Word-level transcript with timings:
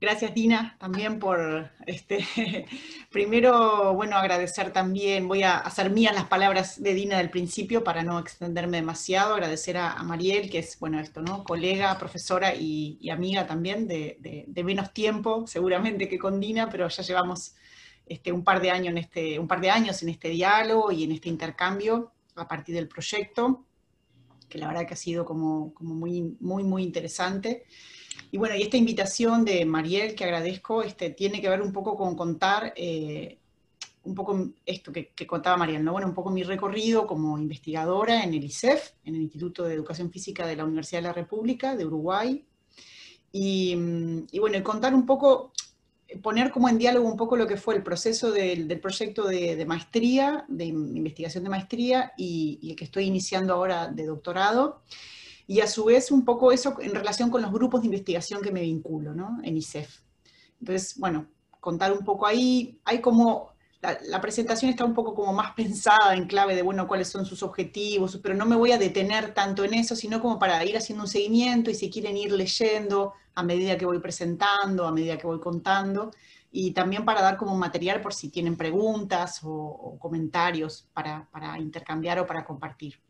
Gracias 0.00 0.34
Dina 0.34 0.76
también 0.78 1.18
por, 1.18 1.70
este, 1.86 2.26
primero, 3.10 3.94
bueno, 3.94 4.16
agradecer 4.16 4.72
también, 4.72 5.26
voy 5.26 5.42
a 5.42 5.56
hacer 5.56 5.90
mías 5.90 6.14
las 6.14 6.26
palabras 6.26 6.82
de 6.82 6.94
Dina 6.94 7.18
del 7.18 7.30
principio 7.30 7.82
para 7.82 8.02
no 8.02 8.18
extenderme 8.18 8.76
demasiado, 8.76 9.34
agradecer 9.34 9.78
a, 9.78 10.02
Mariel, 10.02 10.50
que 10.50 10.58
es, 10.58 10.78
bueno, 10.78 11.00
esto, 11.00 11.22
¿no? 11.22 11.42
Colega, 11.42 11.96
profesora 11.98 12.54
y, 12.54 13.08
amiga 13.08 13.46
también 13.46 13.86
de, 13.88 14.46
menos 14.64 14.92
tiempo, 14.92 15.46
seguramente 15.46 16.08
que 16.08 16.18
con 16.18 16.38
Dina, 16.38 16.68
pero 16.68 16.88
ya 16.88 17.02
llevamos 17.02 17.54
este, 18.06 18.30
un, 18.30 18.44
par 18.44 18.60
de 18.60 18.70
años 18.70 18.88
en 18.88 18.98
este, 18.98 19.38
un 19.38 19.48
par 19.48 19.60
de 19.60 19.70
años 19.70 20.02
en 20.02 20.10
este 20.10 20.28
diálogo 20.28 20.92
y 20.92 21.04
en 21.04 21.12
este 21.12 21.28
intercambio 21.28 22.12
a 22.36 22.46
partir 22.46 22.74
del 22.74 22.88
proyecto, 22.88 23.64
que 24.48 24.58
la 24.58 24.68
verdad 24.68 24.86
que 24.86 24.94
ha 24.94 24.98
sido 24.98 25.24
como, 25.24 25.72
como 25.72 25.94
muy, 25.94 26.36
muy, 26.40 26.62
muy 26.62 26.82
interesante. 26.82 27.64
Y 28.34 28.36
bueno, 28.36 28.56
y 28.56 28.62
esta 28.62 28.76
invitación 28.76 29.44
de 29.44 29.64
Mariel, 29.64 30.16
que 30.16 30.24
agradezco, 30.24 30.82
este, 30.82 31.10
tiene 31.10 31.40
que 31.40 31.48
ver 31.48 31.62
un 31.62 31.72
poco 31.72 31.96
con 31.96 32.16
contar 32.16 32.72
eh, 32.74 33.38
un 34.02 34.12
poco 34.16 34.48
esto 34.66 34.90
que, 34.90 35.12
contaba 35.24 35.56
Mariel, 35.56 35.84
¿no? 35.84 35.92
Bueno, 35.92 36.08
un 36.08 36.14
poco 36.14 36.30
mi 36.30 36.42
recorrido 36.42 37.06
como 37.06 37.38
investigadora 37.38 38.24
en 38.24 38.34
el 38.34 38.42
ICEF, 38.42 38.94
en 39.04 39.14
el 39.14 39.22
Instituto 39.22 39.62
de 39.62 39.74
Educación 39.74 40.10
Física 40.10 40.48
de 40.48 40.56
la 40.56 40.64
Universidad 40.64 41.02
de 41.02 41.06
la 41.06 41.12
República 41.12 41.76
de 41.76 41.86
Uruguay. 41.86 42.44
Y, 43.30 43.76
y 44.32 44.38
bueno, 44.40 44.58
y 44.58 44.62
contar 44.64 44.96
un 44.96 45.06
poco, 45.06 45.52
poner 46.20 46.50
como 46.50 46.68
en 46.68 46.76
diálogo 46.76 47.08
un 47.08 47.16
poco 47.16 47.36
lo 47.36 47.46
que 47.46 47.56
fue 47.56 47.76
el 47.76 47.84
proceso 47.84 48.32
del, 48.32 48.66
del 48.66 48.80
proyecto 48.80 49.28
de, 49.28 49.54
de, 49.54 49.64
maestría, 49.64 50.44
de 50.48 50.64
investigación 50.64 51.44
de 51.44 51.50
maestría 51.50 52.12
y, 52.16 52.58
y 52.60 52.70
el 52.70 52.76
que 52.76 52.86
estoy 52.86 53.04
iniciando 53.04 53.54
ahora 53.54 53.86
de 53.86 54.06
doctorado 54.06 54.82
y 55.46 55.60
a 55.60 55.66
su 55.66 55.84
vez 55.84 56.10
un 56.10 56.24
poco 56.24 56.52
eso 56.52 56.76
en 56.80 56.94
relación 56.94 57.30
con 57.30 57.42
los 57.42 57.52
grupos 57.52 57.82
de 57.82 57.88
investigación 57.88 58.40
que 58.42 58.52
me 58.52 58.62
vinculo, 58.62 59.14
¿no? 59.14 59.38
En 59.42 59.56
ICEF. 59.56 60.00
Entonces, 60.60 60.98
bueno, 60.98 61.26
contar 61.60 61.92
un 61.92 62.04
poco 62.04 62.26
ahí, 62.26 62.80
hay 62.84 63.00
como, 63.00 63.52
la, 63.82 64.20
presentación 64.20 64.70
está 64.70 64.84
un 64.84 64.94
poco 64.94 65.14
como 65.14 65.32
más 65.32 65.52
pensada 65.52 66.14
en 66.14 66.26
clave 66.26 66.54
de, 66.54 66.62
bueno, 66.62 66.86
cuáles 66.86 67.08
son 67.08 67.26
sus 67.26 67.42
objetivos, 67.42 68.18
pero 68.22 68.34
no 68.34 68.46
me 68.46 68.56
voy 68.56 68.72
a 68.72 68.78
detener 68.78 69.34
tanto 69.34 69.64
en 69.64 69.74
eso, 69.74 69.94
sino 69.94 70.20
como 70.20 70.38
para 70.38 70.64
ir 70.64 70.76
haciendo 70.76 71.04
un 71.04 71.10
seguimiento 71.10 71.70
y 71.70 71.74
si 71.74 71.90
quieren 71.90 72.16
ir 72.16 72.32
leyendo 72.32 73.12
a 73.34 73.42
medida 73.42 73.76
que 73.76 73.86
voy 73.86 73.98
presentando, 73.98 74.86
a 74.86 74.92
medida 74.92 75.18
que 75.18 75.26
voy 75.26 75.40
contando, 75.40 76.10
y 76.50 76.70
también 76.70 77.04
para 77.04 77.20
dar 77.20 77.36
como 77.36 77.56
material 77.56 78.00
por 78.00 78.14
si 78.14 78.28
tienen 78.28 78.56
preguntas 78.56 79.40
o, 79.42 79.98
comentarios 79.98 80.88
para, 80.94 81.28
para 81.32 81.58
intercambiar 81.58 82.20
o 82.20 82.26
para 82.26 82.44
compartir. 82.44 83.03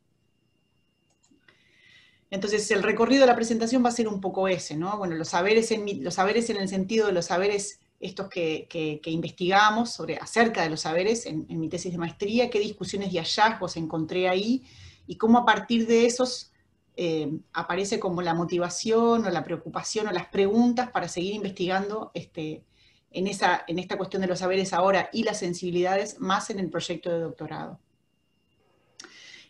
Entonces, 2.34 2.68
el 2.72 2.82
recorrido 2.82 3.20
de 3.20 3.28
la 3.28 3.36
presentación 3.36 3.84
va 3.84 3.90
a 3.90 3.92
ser 3.92 4.08
un 4.08 4.20
poco 4.20 4.48
ese, 4.48 4.76
¿no? 4.76 4.98
Bueno, 4.98 5.14
los 5.14 5.28
saberes 5.28 5.70
en, 5.70 6.02
los 6.02 6.14
saberes 6.14 6.50
en 6.50 6.56
el 6.56 6.68
sentido 6.68 7.06
de 7.06 7.12
los 7.12 7.26
saberes 7.26 7.78
estos 8.00 8.28
que, 8.28 9.00
investigamos 9.04 9.92
sobre, 9.92 10.16
acerca 10.16 10.64
de 10.64 10.68
los 10.68 10.80
saberes 10.80 11.26
en, 11.26 11.46
mi 11.48 11.68
tesis 11.68 11.92
de 11.92 11.98
maestría, 11.98 12.50
qué 12.50 12.58
discusiones 12.58 13.12
y 13.12 13.18
hallazgos 13.18 13.76
encontré 13.76 14.28
ahí, 14.28 14.64
y 15.06 15.16
cómo 15.16 15.38
a 15.38 15.46
partir 15.46 15.86
de 15.86 16.06
esos 16.06 16.50
eh, 16.96 17.30
aparece 17.52 18.00
como 18.00 18.20
la 18.20 18.34
motivación 18.34 19.24
o 19.24 19.30
la 19.30 19.44
preocupación 19.44 20.08
o 20.08 20.10
las 20.10 20.26
preguntas 20.26 20.90
para 20.90 21.06
seguir 21.06 21.34
investigando 21.34 22.10
este, 22.14 22.64
en, 23.12 23.28
esa, 23.28 23.62
en 23.68 23.78
esta 23.78 23.96
cuestión 23.96 24.22
de 24.22 24.28
los 24.28 24.40
saberes 24.40 24.72
ahora 24.72 25.08
y 25.12 25.22
las 25.22 25.38
sensibilidades 25.38 26.18
más 26.18 26.50
en 26.50 26.58
el 26.58 26.68
proyecto 26.68 27.12
de 27.12 27.20
doctorado. 27.20 27.78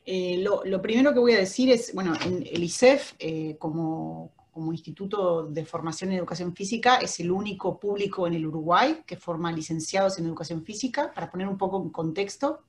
Eh, 0.07 0.39
lo, 0.39 0.83
primero 0.83 1.15
que 1.15 1.19
voy 1.19 1.33
a 1.33 1.39
decir 1.39 1.71
es, 1.71 1.95
bueno, 1.95 2.15
en 2.27 2.47
el 2.51 2.63
ICEF, 2.63 3.15
eh, 3.19 3.57
como, 3.59 4.33
Instituto 4.71 5.47
de 5.47 5.65
Formación 5.65 6.13
en 6.13 6.19
Educación 6.19 6.55
Física, 6.55 6.99
es 6.99 7.19
el 7.19 7.33
único 7.33 7.81
público 7.81 8.27
en 8.27 8.35
el 8.35 8.47
Uruguay 8.47 9.03
que 9.05 9.17
forma 9.17 9.51
licenciados 9.51 10.19
en 10.19 10.27
Educación 10.27 10.63
Física, 10.65 11.11
para 11.13 11.31
poner 11.31 11.49
un 11.49 11.59
poco 11.59 11.83
en 11.83 11.91
contexto. 11.91 12.61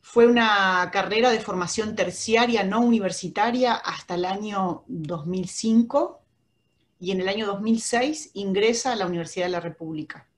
Fue 0.00 0.28
una 0.28 0.90
carrera 0.92 1.30
de 1.30 1.40
formación 1.40 1.96
terciaria 1.96 2.62
no 2.62 2.82
universitaria 2.82 3.74
hasta 3.74 4.14
el 4.14 4.26
año 4.26 4.84
2005 4.86 6.20
y 7.00 7.10
en 7.10 7.20
el 7.20 7.28
año 7.28 7.46
2006 7.46 8.30
ingresa 8.34 8.92
a 8.92 8.96
la 8.96 9.06
Universidad 9.06 9.46
de 9.46 9.52
la 9.52 9.60
República. 9.60 10.28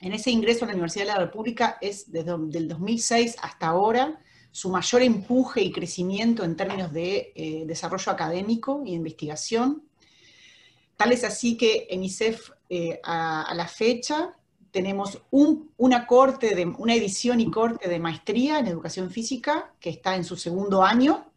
En 0.00 0.12
ese 0.12 0.30
ingreso 0.30 0.64
a 0.64 0.68
la 0.68 0.74
Universidad 0.74 1.04
de 1.04 1.12
la 1.12 1.18
República 1.18 1.78
es 1.80 2.10
desde 2.10 2.32
el 2.32 2.68
2006 2.68 3.36
hasta 3.42 3.68
ahora 3.68 4.20
su 4.50 4.70
mayor 4.70 5.02
empuje 5.02 5.62
y 5.62 5.72
crecimiento 5.72 6.44
en 6.44 6.56
términos 6.56 6.92
de 6.92 7.32
eh, 7.34 7.64
desarrollo 7.66 8.12
académico 8.12 8.82
y 8.84 8.94
investigación. 8.94 9.82
Tal 10.96 11.12
es 11.12 11.24
así 11.24 11.56
que 11.56 11.86
en 11.90 12.02
ICEF 12.02 12.50
eh, 12.68 13.00
a, 13.04 13.52
la 13.54 13.68
fecha 13.68 14.34
tenemos 14.70 15.22
una 15.30 16.06
edición 16.94 17.40
y 17.40 17.50
corte 17.50 17.88
de 17.88 17.98
maestría 17.98 18.58
en 18.58 18.66
educación 18.66 19.10
física 19.10 19.72
que 19.80 19.90
está 19.90 20.16
en 20.16 20.24
su 20.24 20.36
segundo 20.36 20.82
año, 20.82 21.30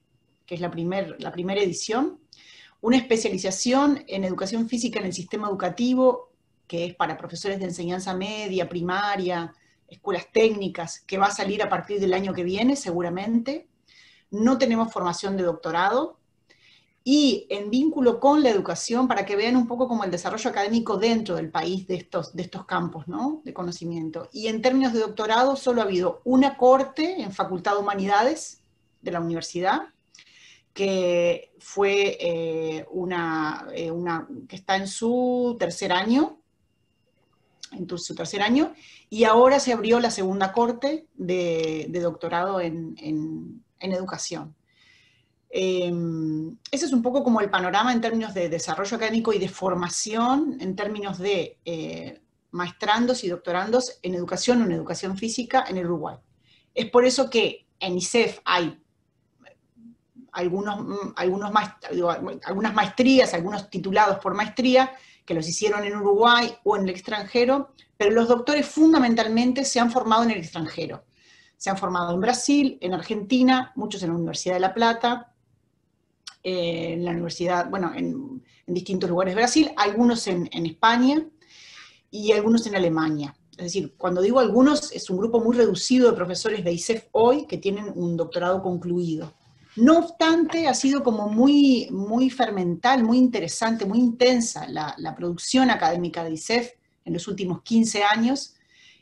que 0.45 0.55
es 0.55 0.61
la, 0.61 0.71
la 1.19 1.31
primera 1.31 1.61
edición, 1.61 2.19
una 2.81 2.97
especialización 2.97 4.03
en 4.07 4.23
educación 4.23 4.67
física 4.67 4.99
en 4.99 5.05
el 5.05 5.13
sistema 5.13 5.47
educativo, 5.47 6.31
que 6.67 6.85
es 6.85 6.95
para 6.95 7.17
profesores 7.17 7.59
de 7.59 7.65
enseñanza 7.65 8.13
media, 8.13 8.67
primaria, 8.67 9.53
escuelas 9.91 10.27
técnicas, 10.31 11.01
que 11.01 11.17
va 11.17 11.27
a 11.27 11.31
salir 11.31 11.61
a 11.61 11.69
partir 11.69 11.99
del 11.99 12.13
año 12.13 12.33
que 12.33 12.43
viene 12.43 12.75
seguramente. 12.75 13.67
No 14.31 14.57
tenemos 14.57 14.91
formación 14.91 15.37
de 15.37 15.43
doctorado. 15.43 16.17
Y 17.03 17.47
en 17.49 17.71
vínculo 17.71 18.19
con 18.19 18.43
la 18.43 18.49
educación, 18.49 19.07
para 19.07 19.25
que 19.25 19.35
vean 19.35 19.55
un 19.55 19.67
poco 19.67 19.87
como 19.87 20.03
el 20.03 20.11
desarrollo 20.11 20.49
académico 20.49 20.97
dentro 20.97 21.35
del 21.35 21.49
país 21.49 21.87
de 21.87 21.95
estos, 21.95 22.35
de 22.35 22.43
estos 22.43 22.65
campos 22.65 23.07
¿no? 23.07 23.41
de 23.43 23.53
conocimiento. 23.53 24.29
Y 24.31 24.47
en 24.47 24.61
términos 24.61 24.93
de 24.93 24.99
doctorado, 24.99 25.55
solo 25.55 25.81
ha 25.81 25.85
habido 25.85 26.21
una 26.25 26.57
corte 26.57 27.21
en 27.21 27.31
Facultad 27.31 27.73
de 27.73 27.79
Humanidades 27.79 28.61
de 29.01 29.11
la 29.11 29.19
universidad, 29.19 29.89
que 30.73 31.51
fue 31.59 32.17
eh, 32.21 32.85
una, 32.91 33.67
eh, 33.73 33.89
una, 33.89 34.27
que 34.47 34.55
está 34.55 34.77
en 34.77 34.87
su 34.87 35.57
tercer 35.59 35.91
año, 35.91 36.40
en 37.71 37.87
su 37.97 38.15
tercer 38.15 38.41
año, 38.41 38.73
y 39.09 39.23
ahora 39.23 39.59
se 39.59 39.73
abrió 39.73 39.99
la 39.99 40.11
segunda 40.11 40.51
corte 40.51 41.07
de, 41.15 41.89
doctorado 42.01 42.59
en, 42.59 42.95
educación. 43.79 44.55
Em, 45.49 46.57
ese 46.71 46.85
es 46.85 46.93
un 46.93 47.01
poco 47.01 47.23
como 47.23 47.41
el 47.41 47.49
panorama 47.49 47.91
en 47.91 47.99
términos 47.99 48.33
de 48.33 48.47
desarrollo 48.47 48.95
académico 48.95 49.33
y 49.33 49.39
de 49.39 49.49
formación, 49.49 50.57
en 50.61 50.75
términos 50.75 51.17
de 51.17 51.59
eh, 51.65 52.21
maestrandos 52.51 53.23
y 53.23 53.29
doctorandos 53.29 53.99
en 54.01 54.15
educación 54.15 54.61
o 54.61 54.65
en 54.65 54.71
educación 54.71 55.17
física 55.17 55.65
en 55.67 55.77
el 55.77 55.85
Uruguay. 55.85 56.17
Es 56.73 56.89
por 56.89 57.05
eso 57.05 57.29
que 57.29 57.67
en 57.79 57.97
ICEF 57.97 58.39
hay 58.45 58.81
algunos, 60.31 61.13
algunos 61.15 61.51
algunas 62.45 62.73
maestrías, 62.73 63.33
algunos 63.33 63.69
titulados 63.69 64.19
por 64.19 64.33
maestría, 64.33 64.91
que 65.31 65.35
los 65.35 65.47
hicieron 65.47 65.85
en 65.85 65.95
Uruguay 65.95 66.53
o 66.65 66.75
en 66.75 66.83
el 66.83 66.89
extranjero, 66.89 67.73
pero 67.95 68.11
los 68.11 68.27
doctores 68.27 68.67
fundamentalmente 68.67 69.63
se 69.63 69.79
han 69.79 69.89
formado 69.89 70.23
en 70.23 70.31
el 70.31 70.39
extranjero. 70.39 71.05
Se 71.55 71.69
han 71.69 71.77
formado 71.77 72.13
en 72.13 72.19
Brasil, 72.19 72.77
en 72.81 72.93
Argentina, 72.93 73.71
muchos 73.77 74.03
en 74.03 74.09
la 74.09 74.15
Universidad 74.15 74.55
de 74.55 74.59
La 74.59 74.73
Plata, 74.73 75.33
eh, 76.43 76.95
en 76.95 77.05
la 77.05 77.11
universidad, 77.11 77.69
bueno, 77.69 77.93
en, 77.95 78.43
distintos 78.67 79.09
lugares 79.09 79.33
de 79.33 79.41
Brasil, 79.41 79.71
algunos 79.77 80.27
en, 80.27 80.49
en 80.51 80.65
España 80.65 81.25
y 82.09 82.33
algunos 82.33 82.67
en 82.67 82.75
Alemania. 82.75 83.33
Es 83.51 83.63
decir, 83.63 83.95
cuando 83.97 84.21
digo 84.21 84.41
algunos, 84.41 84.91
es 84.91 85.09
un 85.09 85.17
grupo 85.17 85.39
muy 85.39 85.55
reducido 85.55 86.09
de 86.09 86.17
profesores 86.17 86.63
de 86.65 86.73
ICEF 86.73 87.07
hoy 87.13 87.47
que 87.47 87.57
tienen 87.57 87.85
un 87.95 88.17
doctorado 88.17 88.61
concluido. 88.61 89.33
No 89.77 89.99
obstante, 89.99 90.67
ha 90.67 90.73
sido 90.73 91.01
como 91.01 91.29
muy, 91.29 91.87
muy 91.91 92.29
fermental, 92.29 93.03
muy 93.03 93.17
interesante, 93.17 93.85
muy 93.85 93.99
intensa 93.99 94.67
la, 94.67 95.15
producción 95.15 95.69
académica 95.69 96.23
de 96.23 96.33
ICEF 96.33 96.73
en 97.05 97.13
los 97.13 97.27
últimos 97.27 97.61
15 97.61 98.03
años, 98.03 98.55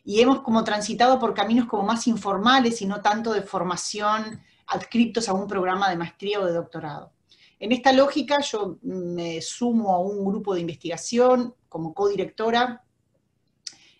y 0.06 0.21
hemos 0.21 0.42
como 0.42 0.63
transitado 0.63 1.19
por 1.19 1.33
caminos 1.33 1.68
como 1.68 1.83
más 1.83 2.07
informales 2.07 2.81
y 2.81 2.86
no 2.86 3.01
tanto 3.01 3.33
de 3.33 3.42
formación 3.42 4.42
adscriptos 4.68 5.27
a 5.27 5.33
un 5.33 5.48
programa 5.48 5.89
de 5.89 5.98
maestría 5.98 6.39
o 6.39 6.45
de 6.45 6.54
doctorado. 6.54 7.12
En 7.60 7.72
esta 7.72 7.92
lógica 7.92 8.39
yo 8.42 8.77
me 8.83 9.42
sumo 9.42 9.94
a 9.94 10.00
un 10.00 10.24
grupo 10.24 10.54
de 10.54 10.62
investigación 10.62 11.56
como 11.68 11.94
codirectora 11.94 12.83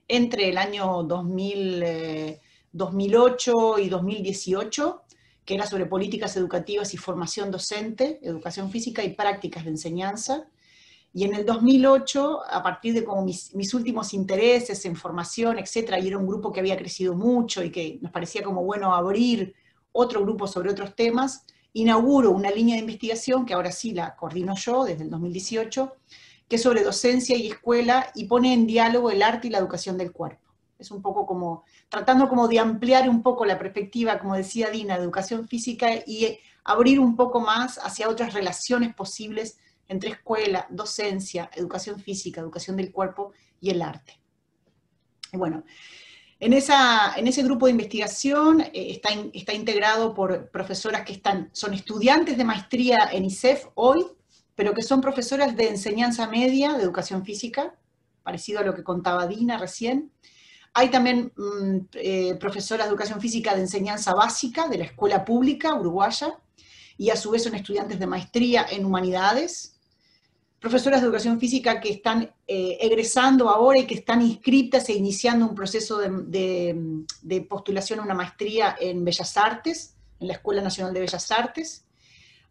entre 0.07 0.50
el 0.50 0.57
año 0.57 1.04
2000, 1.04 2.39
2008 2.72 3.77
eh, 3.77 3.83
y 3.83 3.89
2018, 3.89 5.01
que 5.50 5.56
era 5.56 5.66
sobre 5.66 5.88
políticas 5.88 6.38
educativas 6.38 6.94
y 6.94 6.98
formación 6.98 7.50
docente, 7.50 8.19
educación 8.22 8.69
física 8.69 9.04
y 9.04 9.16
prácticas 9.16 9.63
de 9.63 9.72
enseñanza. 9.72 10.48
Y 11.12 11.24
en 11.24 11.34
el 11.34 11.44
2008, 11.44 12.42
a 12.48 12.62
partir 12.62 12.94
de 12.94 13.04
como 13.04 13.24
mis, 13.24 13.74
últimos 13.74 14.13
intereses 14.13 14.86
en 14.86 14.96
formación, 14.96 15.57
etcétera, 15.57 15.98
y 15.98 16.07
era 16.07 16.19
un 16.19 16.28
grupo 16.28 16.51
que 16.51 16.60
había 16.60 16.78
crecido 16.78 17.16
mucho 17.16 17.63
y 17.63 17.72
que 17.72 17.98
nos 18.00 18.12
parecía 18.12 18.44
como 18.44 18.63
bueno 18.63 18.94
abrir 18.94 19.56
otro 19.92 20.22
grupo 20.22 20.46
sobre 20.46 20.69
otros 20.69 20.96
temas, 20.96 21.48
inauguro 21.74 22.30
una 22.30 22.51
línea 22.51 22.75
de 22.75 22.81
investigación 22.81 23.44
que 23.44 23.56
ahora 23.56 23.72
sí 23.72 23.92
la 23.92 24.16
coordino 24.16 24.54
yo 24.56 24.84
desde 24.84 25.06
el 25.06 25.10
2018, 25.10 25.96
que 26.48 26.57
es 26.57 26.62
sobre 26.62 26.84
docencia 26.84 27.36
y 27.36 27.48
escuela 27.48 28.12
y 28.13 28.25
pone 28.25 28.54
en 28.54 28.68
diálogo 28.68 29.10
el 29.10 29.24
arte 29.24 29.48
y 29.48 29.50
la 29.50 29.57
educación 29.57 29.98
del 29.98 30.12
cuerpo. 30.12 30.49
Es 30.79 30.91
un 30.91 31.01
poco 31.01 31.25
como, 31.25 31.65
tratando 31.89 32.29
como 32.29 32.47
de 32.47 32.57
ampliar 32.57 33.09
un 33.09 33.21
poco 33.21 33.45
la 33.45 33.59
perspectiva, 33.59 34.17
como 34.17 34.35
decía 34.35 34.69
Dina, 34.69 34.97
de 34.97 35.03
educación 35.03 35.47
física 35.47 35.89
y 36.07 36.39
abrir 36.63 36.99
un 36.99 37.15
poco 37.15 37.41
más 37.41 37.77
hacia 37.77 38.09
otras 38.09 38.33
relaciones 38.33 38.95
posibles 38.95 39.59
entre 39.87 40.11
escuela, 40.11 40.67
docencia, 40.69 41.49
educación 41.55 41.99
física, 41.99 42.41
educación 42.41 42.77
del 42.77 42.91
cuerpo 42.91 43.33
y 43.59 43.71
el 43.71 43.81
arte. 43.81 44.19
Bueno, 45.33 45.63
en, 46.39 46.53
esa, 46.53 47.13
en 47.17 47.27
ese 47.27 47.43
grupo 47.43 47.65
de 47.65 47.73
investigación 47.73 48.61
eh, 48.61 48.71
está, 48.73 49.09
está 49.33 49.53
integrado 49.53 50.13
por 50.13 50.49
profesoras 50.49 51.03
que 51.03 51.13
están, 51.13 51.49
son 51.51 51.73
estudiantes 51.73 52.37
de 52.37 52.45
maestría 52.45 53.09
en 53.11 53.25
ISEF 53.25 53.65
hoy, 53.75 54.05
pero 54.55 54.73
que 54.73 54.81
son 54.81 55.01
profesoras 55.01 55.55
de 55.55 55.69
enseñanza 55.69 56.27
media 56.27 56.73
de 56.73 56.83
educación 56.83 57.25
física, 57.25 57.75
parecido 58.23 58.59
a 58.59 58.63
lo 58.63 58.75
que 58.75 58.83
contaba 58.83 59.27
Dina 59.27 59.57
recién. 59.57 60.11
Hay 60.74 60.89
también 60.89 61.31
mm, 61.36 61.77
eh, 61.94 62.36
profesoras 62.36 62.88
de 62.88 62.92
educación 62.92 63.19
física 63.19 63.56
de 63.56 63.62
enseñanza 63.62 64.13
básica 64.13 64.68
de 64.68 64.77
la 64.77 64.86
escuela 64.86 65.25
pública 65.25 65.74
uruguaya, 65.74 66.38
y 66.98 67.10
a 67.10 67.16
su 67.16 67.31
vez 67.31 67.44
son 67.44 67.56
estudiantes 67.56 67.98
de 67.98 68.06
maestría 68.06 68.66
en 68.69 68.86
humanidades, 68.86 69.80
profesoras 70.60 71.00
de 71.00 71.07
educación 71.07 71.39
física 71.39 71.80
que 71.80 71.89
están 71.89 72.30
eh, 72.45 72.77
egresando 72.81 73.50
ahora 73.50 73.80
y 73.80 73.88
que 73.88 73.95
están 73.95 74.21
inscritas 74.21 74.89
e 74.89 74.94
iniciando 74.94 75.45
un 75.45 75.56
proceso 75.56 75.98
de, 75.98 77.45
postulación 77.48 78.01
a 78.01 78.04
una 78.04 78.13
maestría 78.13 78.75
en 78.80 79.06
Bellas 79.06 79.38
Artes, 79.38 79.95
en 80.19 80.27
la 80.27 80.33
Escuela 80.33 80.62
Nacional 80.62 80.94
de 80.94 81.00
Bellas 81.00 81.31
Artes. 81.31 81.86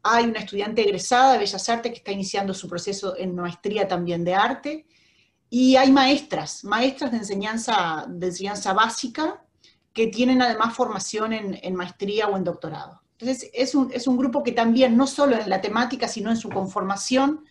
Hay 0.03 0.25
una 0.25 0.41
estudiante 0.41 0.81
egresada 0.81 1.35
de 1.35 1.41
Bellas 1.41 1.69
Artes 1.69 1.93
que 1.93 1.99
está 1.99 2.13
iniciando 2.13 2.55
su 2.55 2.69
proceso 2.69 3.17
en 3.19 3.35
maestría 3.35 3.87
también 3.87 4.25
de 4.25 4.35
arte. 4.35 4.87
Y 5.51 5.77
hay 5.77 5.91
maestras, 5.91 6.65
maestras 6.65 7.11
de 7.11 7.19
enseñanza, 7.19 8.05
de 8.09 8.27
enseñanza 8.27 8.73
básica, 8.75 9.43
que 9.93 10.09
tienen 10.09 10.43
además 10.43 10.77
formación 10.77 11.33
en, 11.33 11.75
maestría 11.75 12.29
o 12.29 12.37
en 12.37 12.45
doctorado. 12.45 13.03
Entonces, 13.19 13.51
es 13.53 13.75
un, 13.75 13.91
es 13.93 14.07
un 14.07 14.17
grupo 14.17 14.43
que 14.43 14.53
también, 14.53 14.97
no 14.97 15.07
solo 15.07 15.37
en 15.37 15.49
la 15.51 15.61
temática, 15.61 16.07
sino 16.07 16.31
en 16.31 16.37
su 16.37 16.49
conformación, 16.51 17.45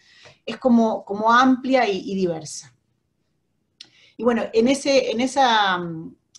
es 0.46 0.58
como, 0.58 1.04
como 1.04 1.32
amplia 1.34 1.90
y, 1.90 2.16
diversa. 2.16 2.74
Y 4.16 4.24
bueno, 4.24 4.44
en, 4.54 4.70
ese, 4.70 5.12
en 5.12 5.20
esa, 5.20 5.78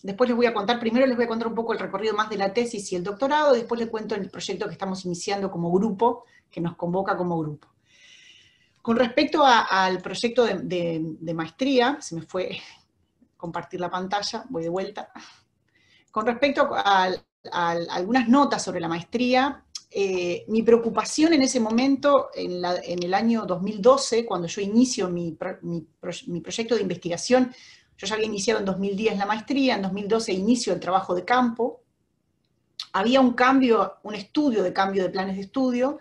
después 0.02 0.30
les 0.30 0.36
voy 0.36 0.46
a 0.46 0.54
contar, 0.54 0.80
primero 0.80 1.06
les 1.06 1.14
voy 1.14 1.26
a 1.26 1.28
contar 1.28 1.48
un 1.48 1.54
poco 1.54 1.74
el 1.74 1.78
recorrido 1.78 2.14
más 2.14 2.30
de 2.30 2.38
la 2.38 2.54
tesis 2.54 2.90
y 2.90 2.96
el 2.96 3.04
doctorado, 3.04 3.52
después 3.52 3.78
les 3.78 3.90
cuento 3.90 4.14
el 4.14 4.30
proyecto 4.30 4.66
que 4.66 4.72
estamos 4.72 5.04
iniciando 5.04 5.50
como 5.50 5.70
grupo, 5.70 6.24
que 6.50 6.60
nos 6.60 6.74
convoca 6.76 7.16
como 7.16 7.38
grupo. 7.38 7.68
Con 8.88 8.96
respecto 8.96 9.44
al 9.44 10.00
proyecto 10.00 10.46
de, 10.46 11.34
maestría, 11.34 11.98
se 12.00 12.14
me 12.14 12.22
fue 12.22 12.58
compartir 13.36 13.80
la 13.80 13.90
pantalla, 13.90 14.46
voy 14.48 14.62
de 14.62 14.70
vuelta. 14.70 15.12
Con 16.10 16.24
respecto 16.24 16.70
a, 16.72 17.10
algunas 17.52 18.30
notas 18.30 18.64
sobre 18.64 18.80
la 18.80 18.88
maestría, 18.88 19.62
eh, 19.90 20.46
mi 20.48 20.62
preocupación 20.62 21.34
en 21.34 21.42
ese 21.42 21.60
momento, 21.60 22.30
en, 22.34 22.64
el 22.64 23.12
año 23.12 23.44
2012, 23.44 24.24
cuando 24.24 24.48
yo 24.48 24.62
inicio 24.62 25.10
mi, 25.10 25.36
proyecto 26.00 26.74
de 26.74 26.80
investigación, 26.80 27.52
yo 27.98 28.06
ya 28.06 28.14
había 28.14 28.24
iniciado 28.24 28.60
en 28.60 28.64
2010 28.64 29.18
la 29.18 29.26
maestría, 29.26 29.74
en 29.74 29.82
2012 29.82 30.32
inicio 30.32 30.72
el 30.72 30.80
trabajo 30.80 31.14
de 31.14 31.26
campo, 31.26 31.82
había 32.94 33.20
un 33.20 33.34
cambio, 33.34 33.96
un 34.02 34.14
estudio 34.14 34.62
de 34.62 34.72
cambio 34.72 35.02
de 35.02 35.10
planes 35.10 35.36
de 35.36 35.42
estudio, 35.42 35.98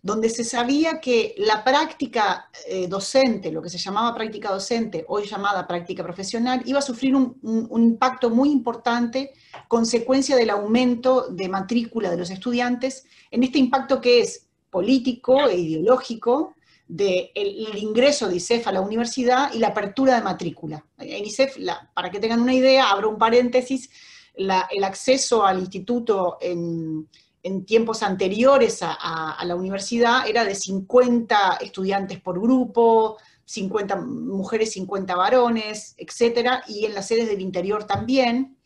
donde 0.00 0.30
se 0.30 0.44
sabía 0.44 1.00
que 1.00 1.34
la 1.38 1.64
práctica 1.64 2.50
eh, 2.68 2.86
docente, 2.86 3.50
lo 3.50 3.60
que 3.60 3.68
se 3.68 3.78
llamaba 3.78 4.14
práctica 4.14 4.50
docente, 4.50 5.04
hoy 5.08 5.26
llamada 5.26 5.66
práctica 5.66 6.04
profesional, 6.04 6.62
iba 6.66 6.78
a 6.78 6.82
sufrir 6.82 7.16
un, 7.16 7.36
impacto 7.70 8.30
muy 8.30 8.50
importante, 8.50 9.32
consecuencia 9.66 10.36
del 10.36 10.50
aumento 10.50 11.28
de 11.30 11.48
matrícula 11.48 12.10
de 12.10 12.16
los 12.16 12.30
estudiantes, 12.30 13.06
en 13.30 13.42
este 13.42 13.58
impacto 13.58 14.00
que 14.00 14.20
es 14.20 14.46
político 14.70 15.48
e 15.48 15.58
ideológico 15.58 16.54
del 16.86 17.76
ingreso 17.76 18.28
de 18.28 18.36
ISEF 18.36 18.68
a 18.68 18.72
la 18.72 18.80
universidad 18.80 19.52
y 19.52 19.58
la 19.58 19.68
apertura 19.68 20.14
de 20.14 20.22
matrícula. 20.22 20.84
En 20.96 21.24
ISEF, 21.24 21.56
para 21.92 22.10
que 22.10 22.20
tengan 22.20 22.40
una 22.40 22.54
idea, 22.54 22.90
abro 22.90 23.10
un 23.10 23.18
paréntesis, 23.18 23.90
el 24.34 24.84
acceso 24.84 25.44
al 25.44 25.58
instituto 25.58 26.38
en 26.40 27.08
en 27.42 27.64
tiempos 27.64 28.02
anteriores 28.02 28.80
a, 28.82 29.42
la 29.44 29.56
universidad 29.56 30.28
era 30.28 30.44
de 30.44 30.54
50 30.54 31.58
estudiantes 31.60 32.20
por 32.20 32.40
grupo, 32.40 33.16
50 33.44 33.96
mujeres, 33.96 34.72
50 34.72 35.14
varones, 35.16 35.94
etcétera, 35.96 36.62
y 36.66 36.84
en 36.84 36.94
las 36.94 37.06
sedes 37.06 37.28
del 37.28 37.40
interior 37.40 37.84
también. 37.84 38.58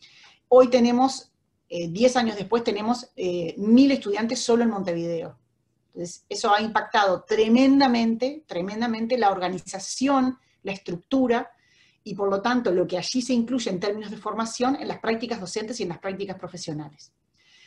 Hoy 0.47 0.69
tenemos, 0.69 1.31
10 1.69 2.15
eh, 2.15 2.19
años 2.19 2.35
después, 2.35 2.63
tenemos 2.63 3.09
eh, 3.15 3.55
estudiantes 3.91 4.39
solo 4.39 4.63
en 4.63 4.69
Montevideo. 4.69 5.37
Entonces, 5.93 6.25
eso 6.27 6.53
ha 6.53 6.61
impactado 6.61 7.23
tremendamente, 7.23 8.43
tremendamente 8.47 9.17
la 9.17 9.31
organización, 9.31 10.37
la 10.63 10.71
estructura, 10.71 11.51
y 12.03 12.15
por 12.15 12.29
lo 12.29 12.41
tanto 12.41 12.71
lo 12.71 12.85
que 12.85 12.97
allí 12.97 13.21
se 13.21 13.33
incluye 13.33 13.69
en 13.69 13.79
términos 13.79 14.11
de 14.11 14.17
formación 14.17 14.75
en 14.75 14.87
las 14.87 14.99
prácticas 14.99 15.39
docentes 15.39 15.79
y 15.79 15.83
en 15.83 15.89
las 15.89 15.99
prácticas 15.99 16.37
profesionales. 16.37 17.13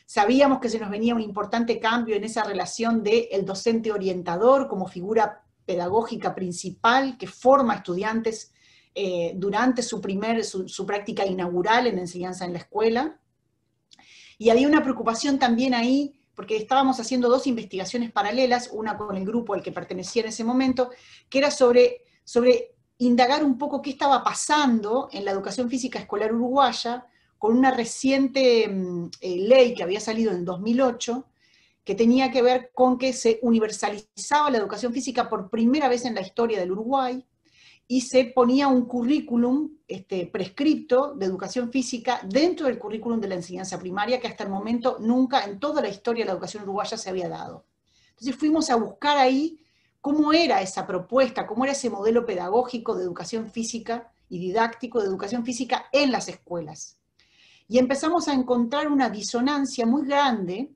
Sabíamos 0.07 0.61
que 0.61 0.69
se 0.69 0.79
nos 0.79 0.89
venía 0.89 1.17
un 1.17 1.21
importante 1.21 1.81
cambio 1.81 2.15
en 2.15 2.23
esa 2.23 2.45
relación 2.45 3.03
del 3.03 3.27
el 3.33 3.45
docente 3.45 3.91
orientador 3.91 4.69
como 4.69 4.87
figura 4.87 5.43
pedagógica 5.65 6.33
principal 6.33 7.19
que 7.19 7.27
forma 7.27 7.75
estudiantes 7.75 8.53
eh, 8.95 9.33
durante 9.35 9.83
su, 9.83 10.01
primer, 10.01 10.45
su, 10.45 10.87
práctica 10.87 11.27
inaugural 11.27 11.89
en 11.89 11.99
enseñanza 11.99 12.45
en 12.45 12.53
la 12.53 12.61
escuela. 12.61 13.21
Y 14.39 14.51
había 14.51 14.69
una 14.69 14.83
preocupación 14.83 15.41
también 15.41 15.75
ahí, 15.75 16.21
porque 16.37 16.57
estábamos 16.57 17.01
haciendo 17.01 17.29
dos 17.29 17.49
investigaciones 17.49 18.13
paralelas, 18.13 18.71
una 18.73 18.97
con 18.97 19.17
el 19.17 19.27
grupo 19.27 19.55
al 19.55 19.63
que 19.63 19.73
pertenecía 19.73 20.23
en 20.23 20.29
ese 20.29 20.45
momento, 20.45 20.91
que 21.29 21.39
era 21.39 21.51
sobre, 21.51 22.03
sobre 22.23 22.77
indagar 22.99 23.43
un 23.43 23.59
poco 23.59 23.83
qué 23.83 23.91
estaba 23.91 24.23
pasando 24.23 25.09
en 25.11 25.25
la 25.25 25.33
educación 25.33 25.69
física 25.69 25.99
escolar 25.99 26.33
uruguaya 26.33 27.07
con 27.39 27.57
una 27.57 27.71
reciente 27.71 28.69
mm, 28.69 29.11
eh, 29.21 29.37
ley 29.39 29.75
que 29.75 29.83
había 29.83 30.01
salido 30.01 30.33
en 30.33 30.45
2008, 30.45 31.25
que 31.85 31.95
tenía 31.95 32.31
que 32.31 32.43
ver 32.43 32.71
con 32.75 32.99
que 32.99 33.13
se 33.13 33.39
universalizaba 33.43 34.51
la 34.51 34.59
educación 34.59 34.93
física 34.93 35.29
por 35.29 35.51
primera 35.51 35.89
vez 35.89 36.05
en 36.05 36.15
la 36.15 36.21
historia 36.21 36.59
del 36.59 36.73
Uruguay, 36.73 37.25
y 37.89 38.01
se 38.01 38.25
ponía 38.25 38.67
un 38.67 38.87
currículum 38.87 39.71
este, 39.87 40.27
prescripto 40.27 41.15
de 41.15 41.27
educación 41.27 41.71
física 41.71 42.21
dentro 42.25 42.67
del 42.67 42.81
currículum 42.81 43.21
de 43.21 43.29
la 43.29 43.37
enseñanza 43.37 43.79
primaria 43.79 44.19
que 44.19 44.27
hasta 44.27 44.43
el 44.43 44.51
momento 44.51 44.97
nunca 44.99 45.45
en 45.45 45.61
toda 45.61 45.81
la 45.81 45.89
historia 45.89 46.25
de 46.25 46.27
la 46.27 46.33
educación 46.33 46.65
uruguaya 46.65 46.97
se 46.97 47.11
había 47.11 47.29
dado. 47.29 47.65
Entonces 48.11 48.35
fuimos 48.35 48.71
a 48.71 48.77
buscar 48.77 49.19
ahí 49.19 49.61
cómo 50.01 50.33
era 50.33 50.63
esa 50.63 50.85
propuesta, 50.85 51.47
cómo 51.47 51.65
era 51.65 51.75
ese 51.75 51.91
modelo 51.91 52.27
pedagógico 52.27 52.97
de 52.97 53.05
educación 53.05 53.49
física 53.49 54.11
y 54.29 54.41
didáctico 54.41 55.01
de 55.01 55.07
educación 55.07 55.45
física 55.45 55.87
en 55.93 56.11
las 56.11 56.29
escuelas 56.29 56.99
y 57.69 57.79
empezamos 57.79 58.29
a 58.29 58.33
encontrar 58.33 58.89
una 58.89 59.11
disonancia 59.11 59.87
muy 59.87 60.07
grande 60.07 60.71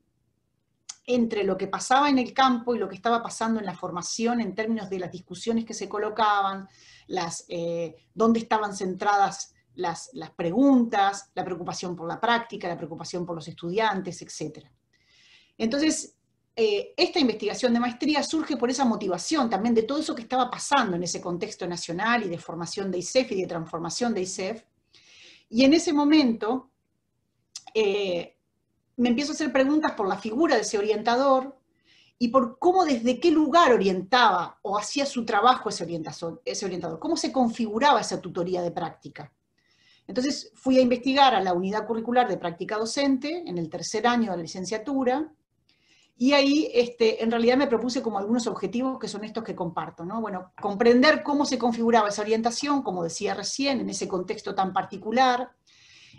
entre 1.07 1.45
lo 1.45 1.57
que 1.57 1.67
pasaba 1.67 2.09
en 2.09 2.19
el 2.19 2.33
campo 2.33 2.75
y 2.75 2.79
lo 2.79 2.89
que 2.89 2.95
estaba 2.95 3.23
pasando 3.23 3.61
en 3.61 3.67
la 3.67 3.75
formación 3.75 4.41
en 4.41 4.55
términos 4.55 4.89
de 4.91 4.99
las 4.99 5.11
discusiones 5.11 5.65
que 5.65 5.75
se 5.75 5.89
colocaban, 5.89 6.69
las, 7.09 7.45
eh, 7.49 7.97
dónde 8.15 8.41
estaban 8.41 8.75
centradas 8.75 9.55
las, 9.75 10.11
preguntas, 10.37 11.31
la 11.35 11.45
preocupación 11.45 11.97
por 11.97 12.07
la 12.07 12.21
práctica, 12.21 12.69
la 12.69 12.77
preocupación 12.77 13.25
por 13.25 13.35
los 13.35 13.49
estudiantes, 13.49 14.21
etc. 14.23 14.67
Entonces, 15.57 16.17
eh, 16.55 16.93
esta 16.97 17.19
investigación 17.19 17.73
de 17.73 17.81
maestría 17.81 18.23
surge 18.23 18.57
por 18.57 18.71
esa 18.71 18.85
motivación 18.85 19.49
también 19.49 19.75
de 19.75 19.85
todo 19.85 20.01
eso 20.01 20.15
que 20.15 20.23
estaba 20.23 20.51
pasando 20.51 20.97
en 20.97 21.03
ese 21.03 21.21
contexto 21.21 21.67
nacional 21.67 22.25
y 22.25 22.29
de 22.29 22.39
formación 22.39 22.91
de 22.91 22.99
ISEF 22.99 23.33
y 23.33 23.41
de 23.41 23.47
transformación 23.47 24.13
de 24.13 24.23
ISEF. 24.23 24.65
Y 25.49 25.65
en 25.65 25.75
ese 25.75 25.93
momento 25.93 26.71
eh, 27.75 28.37
me 28.97 29.09
empiezo 29.09 29.33
a 29.33 29.35
hacer 29.35 29.53
preguntas 29.53 29.93
por 29.93 30.09
la 30.09 30.19
figura 30.19 30.57
de 30.57 30.63
ese 30.63 30.79
orientador 30.79 31.59
y 32.19 32.29
por 32.29 32.59
cómo 32.59 32.85
desde 32.85 33.19
qué 33.19 33.31
lugar 33.31 33.73
orientaba 33.73 34.59
o 34.63 34.77
hacía 34.77 35.07
su 35.07 35.25
trabajo 35.25 35.71
ese, 35.71 35.87
ese 36.45 36.67
orientador, 36.67 36.99
cómo 36.99 37.17
se 37.17 37.33
configuraba 37.33 38.01
esa 38.01 38.21
tutoría 38.21 38.61
de 38.63 38.71
práctica. 38.71 39.33
Entonces 40.07 40.53
fui 40.55 40.79
a 40.79 40.83
investigar 40.83 41.35
a 41.35 41.41
la 41.41 41.55
unidad 41.55 41.87
curricular 41.87 42.29
de 42.29 42.37
práctica 42.37 42.77
docente 42.77 43.45
en 43.47 43.57
el 43.59 43.71
tercer 43.71 44.07
año 44.07 44.31
de 44.31 44.37
la 44.37 44.43
licenciatura, 44.43 45.33
y 46.21 46.35
ahí 46.35 46.71
este, 46.75 47.25
en 47.25 47.31
realidad 47.31 47.57
me 47.57 47.67
propuse 47.67 48.03
como 48.03 48.19
algunos 48.19 48.47
objetivos 48.47 48.99
que 48.99 49.09
son 49.09 49.25
estos 49.25 49.43
que 49.43 49.55
comparto. 49.55 50.05
¿no? 50.05 50.21
Bueno, 50.21 50.53
comprender 50.61 51.23
cómo 51.23 51.47
se 51.47 51.57
configuraba 51.57 52.11
esa 52.11 52.21
orientación, 52.21 52.83
como 52.83 53.03
decía 53.03 53.33
recién, 53.33 53.81
en 53.81 53.89
ese 53.89 54.07
contexto 54.07 54.55
tan 54.55 54.75
particular, 54.75 55.51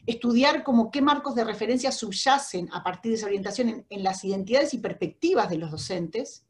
estudiar 0.05 0.63
como 0.63 0.91
qué 0.91 1.01
marcos 1.01 1.36
de 1.36 1.43
referencia 1.43 1.91
subyacen 1.91 2.70
a 2.74 2.84
partir 2.84 3.12
de 3.12 3.17
esa 3.17 3.27
orientación 3.27 3.86
en, 3.88 4.03
las 4.03 4.24
identidades 4.24 4.74
y 4.74 4.79
perspectivas 4.79 5.50
de 5.50 5.58
los 5.58 5.72
docentes, 5.72 6.46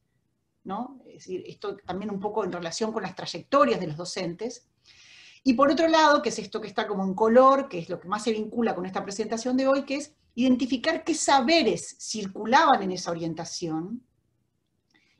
¿no? 0.63 1.01
Es 1.07 1.15
decir, 1.15 1.43
esto 1.47 1.77
también 1.77 2.11
un 2.11 2.19
poco 2.19 2.43
en 2.43 2.51
relación 2.51 2.91
con 2.91 3.03
las 3.03 3.15
trayectorias 3.15 3.79
de 3.79 3.87
los 3.87 3.97
docentes. 3.97 4.67
Y 5.43 5.53
por 5.53 5.71
otro 5.71 5.87
lado, 5.87 6.21
que 6.21 6.29
es 6.29 6.39
esto 6.39 6.61
que 6.61 6.67
está 6.67 6.87
como 6.87 7.03
en 7.03 7.13
color, 7.13 7.67
que 7.67 7.79
es 7.79 7.89
lo 7.89 7.99
que 7.99 8.07
más 8.07 8.23
se 8.23 8.31
vincula 8.31 8.75
con 8.75 8.85
esta 8.85 9.03
presentación 9.03 9.57
de 9.57 9.67
hoy, 9.67 9.83
que 9.83 9.95
es 9.95 10.13
identificar 10.35 11.03
qué 11.03 11.13
saberes 11.13 11.97
circulaban 11.99 12.83
en 12.83 12.91
esa 12.91 13.11
orientación 13.11 14.03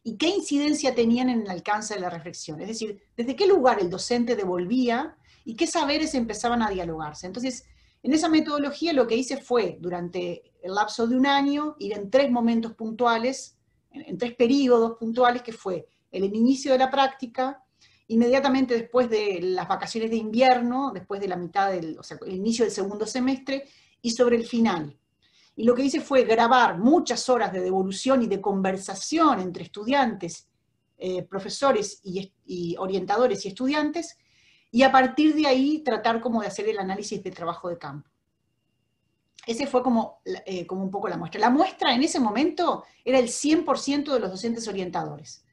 y 0.03 0.17
qué 0.17 0.29
incidencia 0.29 0.95
tenían 0.95 1.29
en 1.29 1.41
el 1.41 1.50
alcance 1.50 1.95
de 1.95 2.00
la 2.00 2.09
reflexión. 2.09 2.61
Es 2.61 2.67
decir, 2.67 3.03
desde 3.17 3.35
qué 3.35 3.45
lugar 3.45 3.79
el 3.79 3.89
docente 3.89 4.35
devolvía 4.35 5.17
y 5.43 5.55
qué 5.55 5.67
saberes 5.67 6.13
empezaban 6.13 6.61
a 6.61 6.69
dialogarse. 6.69 7.27
Entonces, 7.27 7.65
en 8.03 8.13
esa 8.13 8.29
metodología 8.29 8.93
lo 8.93 9.05
que 9.05 9.15
hice 9.15 9.38
fue, 9.38 9.77
durante 9.79 10.53
el 10.63 10.74
lapso 10.74 11.08
de 11.08 11.15
un 11.15 11.27
año, 11.27 11.75
ir 11.79 11.93
en 11.93 12.10
tres 12.10 12.31
momentos 12.31 12.74
puntuales, 12.74 13.58
en, 13.91 14.17
tres 14.17 14.36
periodos 14.36 14.98
puntuales, 14.98 15.41
que 15.41 15.53
fue 15.53 15.88
el 16.12 16.24
inicio 16.24 16.72
de 16.72 16.79
la 16.79 16.89
práctica, 16.89 17.63
inmediatamente 18.08 18.74
después 18.74 19.10
de 19.10 19.39
las 19.41 19.67
vacaciones 19.67 20.10
de 20.10 20.17
invierno, 20.17 20.91
después 20.93 21.22
de 21.22 21.27
la 21.27 21.38
mitad 21.38 21.72
del, 21.72 21.98
inicio 22.27 22.65
del 22.65 22.74
segundo 22.74 23.05
semestre, 23.05 23.65
y 24.01 24.12
sobre 24.12 24.36
el 24.36 24.46
final. 24.46 24.98
Y 25.55 25.63
lo 25.63 25.75
que 25.75 25.84
hice 25.84 26.01
fue 26.01 26.24
grabar 26.24 26.79
muchas 26.79 27.29
horas 27.29 27.53
de 27.53 27.62
devolución 27.62 28.24
y 28.24 28.27
de 28.27 28.41
conversación 28.41 29.39
entre 29.39 29.63
estudiantes, 29.63 30.50
eh, 30.98 31.24
profesores 31.24 32.01
y, 32.03 32.75
orientadores 32.77 33.46
y 33.46 33.50
estudiantes, 33.50 34.17
y 34.71 34.83
a 34.83 34.91
partir 34.91 35.35
de 35.35 35.47
ahí 35.47 35.79
tratar 35.83 36.21
como 36.21 36.41
de 36.41 36.47
hacer 36.47 36.67
el 36.69 36.79
análisis 36.79 37.21
de 37.21 37.31
trabajo 37.31 37.67
de 37.69 37.77
campo. 37.77 38.09
Ese 39.45 39.67
fue 39.67 39.83
como, 39.83 40.21
eh, 40.45 40.65
como 40.65 40.83
un 40.83 40.91
poco 40.91 41.09
la 41.09 41.17
muestra. 41.17 41.41
La 41.41 41.49
muestra 41.49 41.93
en 41.93 42.03
ese 42.03 42.19
momento 42.19 42.85
era 43.03 43.19
el 43.19 43.27
100% 43.27 44.13
de 44.13 44.19
los 44.19 44.31
docentes 44.31 44.67
orientadores. 44.67 45.43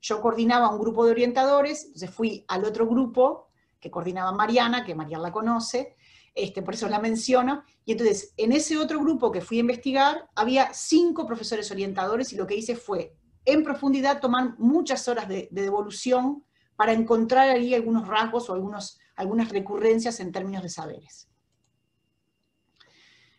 Yo 0.00 0.20
coordinaba 0.20 0.70
un 0.70 0.78
grupo 0.78 1.04
de 1.04 1.10
orientadores, 1.10 1.86
entonces 1.86 2.10
fui 2.10 2.44
al 2.46 2.64
otro 2.64 2.86
grupo 2.86 3.48
que 3.80 3.90
coordinaba 3.90 4.32
Mariana, 4.32 4.84
que 4.84 4.94
Mariana 4.94 5.24
la 5.24 5.32
conoce, 5.32 5.96
este, 6.34 6.62
por 6.62 6.74
eso 6.74 6.88
la 6.88 7.00
menciono, 7.00 7.64
y 7.84 7.92
entonces 7.92 8.34
en 8.36 8.52
ese 8.52 8.76
otro 8.76 9.00
grupo 9.00 9.32
que 9.32 9.40
fui 9.40 9.56
a 9.56 9.60
investigar 9.60 10.28
había 10.36 10.72
cinco 10.72 11.26
profesores 11.26 11.70
orientadores 11.70 12.32
y 12.32 12.36
lo 12.36 12.46
que 12.46 12.54
hice 12.54 12.76
fue 12.76 13.16
en 13.44 13.64
profundidad 13.64 14.20
tomar 14.20 14.56
muchas 14.58 15.08
horas 15.08 15.26
de, 15.26 15.48
de 15.50 15.62
devolución 15.62 16.44
para 16.78 16.92
encontrar 16.92 17.48
ahí 17.48 17.74
algunos 17.74 18.06
rasgos 18.06 18.48
o 18.48 18.54
algunos, 18.54 19.00
algunas 19.16 19.48
recurrencias 19.48 20.20
en 20.20 20.30
términos 20.30 20.62
de 20.62 20.68
saberes. 20.68 21.28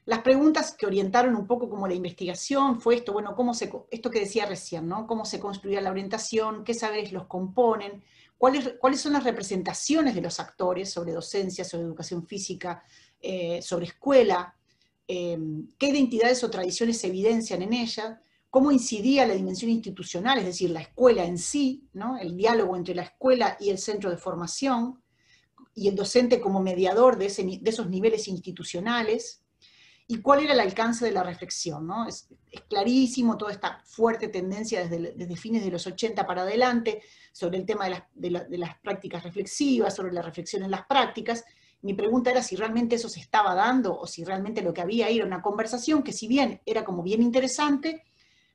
Las 0.04 0.20
preguntas 0.24 0.76
que 0.78 0.86
orientaron 0.86 1.38
un 1.38 1.48
poco 1.48 1.70
como 1.70 1.88
la 1.88 1.94
investigación 1.94 2.82
fue 2.82 2.96
esto, 2.96 3.14
bueno, 3.14 3.38
cómo 3.38 3.54
se, 3.54 3.72
esto 3.92 4.12
que 4.12 4.20
decía 4.20 4.46
recién, 4.46 4.90
¿no? 4.90 5.08
Cómo 5.08 5.24
se 5.24 5.40
construía 5.40 5.80
la 5.80 5.90
orientación, 5.90 6.66
qué 6.66 6.74
saberes 6.74 7.14
los 7.14 7.28
componen, 7.28 8.04
cuáles, 8.38 8.74
cuáles 8.78 9.00
son 9.00 9.14
las 9.14 9.24
representaciones 9.24 10.16
de 10.16 10.22
los 10.22 10.42
actores 10.42 10.92
sobre 10.92 11.14
docencia, 11.14 11.64
sobre 11.64 11.86
educación 11.86 12.28
física, 12.28 12.84
eh, 13.22 13.62
sobre 13.62 13.86
escuela, 13.86 14.54
eh, 15.08 15.40
qué 15.78 15.88
identidades 15.88 16.44
o 16.44 16.50
tradiciones 16.50 17.00
se 17.00 17.08
evidencian 17.08 17.62
en 17.62 17.72
ella, 17.72 18.22
cómo 18.50 18.72
incidía 18.72 19.28
la 19.28 19.36
dimensión 19.36 19.72
institucional, 19.72 20.40
es 20.40 20.46
decir, 20.46 20.72
la 20.72 20.82
escuela 20.82 21.26
en 21.26 21.38
sí, 21.38 21.88
¿no? 21.94 22.18
el 22.18 22.36
diálogo 22.36 22.76
entre 22.76 22.96
la 22.96 23.04
escuela 23.04 23.58
y 23.60 23.70
el 23.70 23.78
centro 23.78 24.10
de 24.10 24.18
formación, 24.18 25.02
y 25.76 25.88
el 25.88 25.96
docente 25.96 26.42
como 26.42 26.60
mediador 26.62 27.18
de, 27.18 27.28
esos 27.28 27.90
niveles 27.90 28.28
institucionales, 28.28 29.44
y 30.08 30.22
cuál 30.22 30.44
era 30.44 30.54
el 30.54 30.60
alcance 30.60 31.06
de 31.06 31.12
la 31.12 31.22
reflexión. 31.22 31.86
¿no? 31.86 32.08
Es, 32.08 32.28
clarísimo 32.68 33.38
toda 33.38 33.52
esta 33.52 33.82
fuerte 33.86 34.28
tendencia 34.28 34.88
desde, 34.88 35.36
fines 35.36 35.64
de 35.64 35.70
los 35.70 35.86
80 35.86 36.26
para 36.26 36.42
adelante 36.42 37.04
sobre 37.32 37.60
el 37.60 37.66
tema 37.66 37.86
de 37.86 37.92
las, 37.92 38.50
de 38.50 38.58
las 38.58 38.80
prácticas 38.80 39.24
reflexivas, 39.24 39.96
sobre 39.96 40.12
la 40.12 40.24
reflexión 40.24 40.64
en 40.64 40.72
las 40.72 40.86
prácticas, 40.88 41.46
mi 41.82 41.94
pregunta 41.94 42.32
era 42.32 42.44
si 42.44 42.56
realmente 42.56 42.96
eso 42.96 43.08
se 43.08 43.22
estaba 43.22 43.56
dando 43.56 43.98
o 43.98 44.06
si 44.06 44.24
realmente 44.26 44.62
lo 44.62 44.74
que 44.74 44.82
había 44.82 45.08
era 45.08 45.26
una 45.26 45.42
conversación 45.42 46.04
que 46.04 46.12
si 46.12 46.28
bien 46.28 46.62
era 46.66 46.84
como 46.84 47.04
bien 47.04 47.22
interesante, 47.22 48.04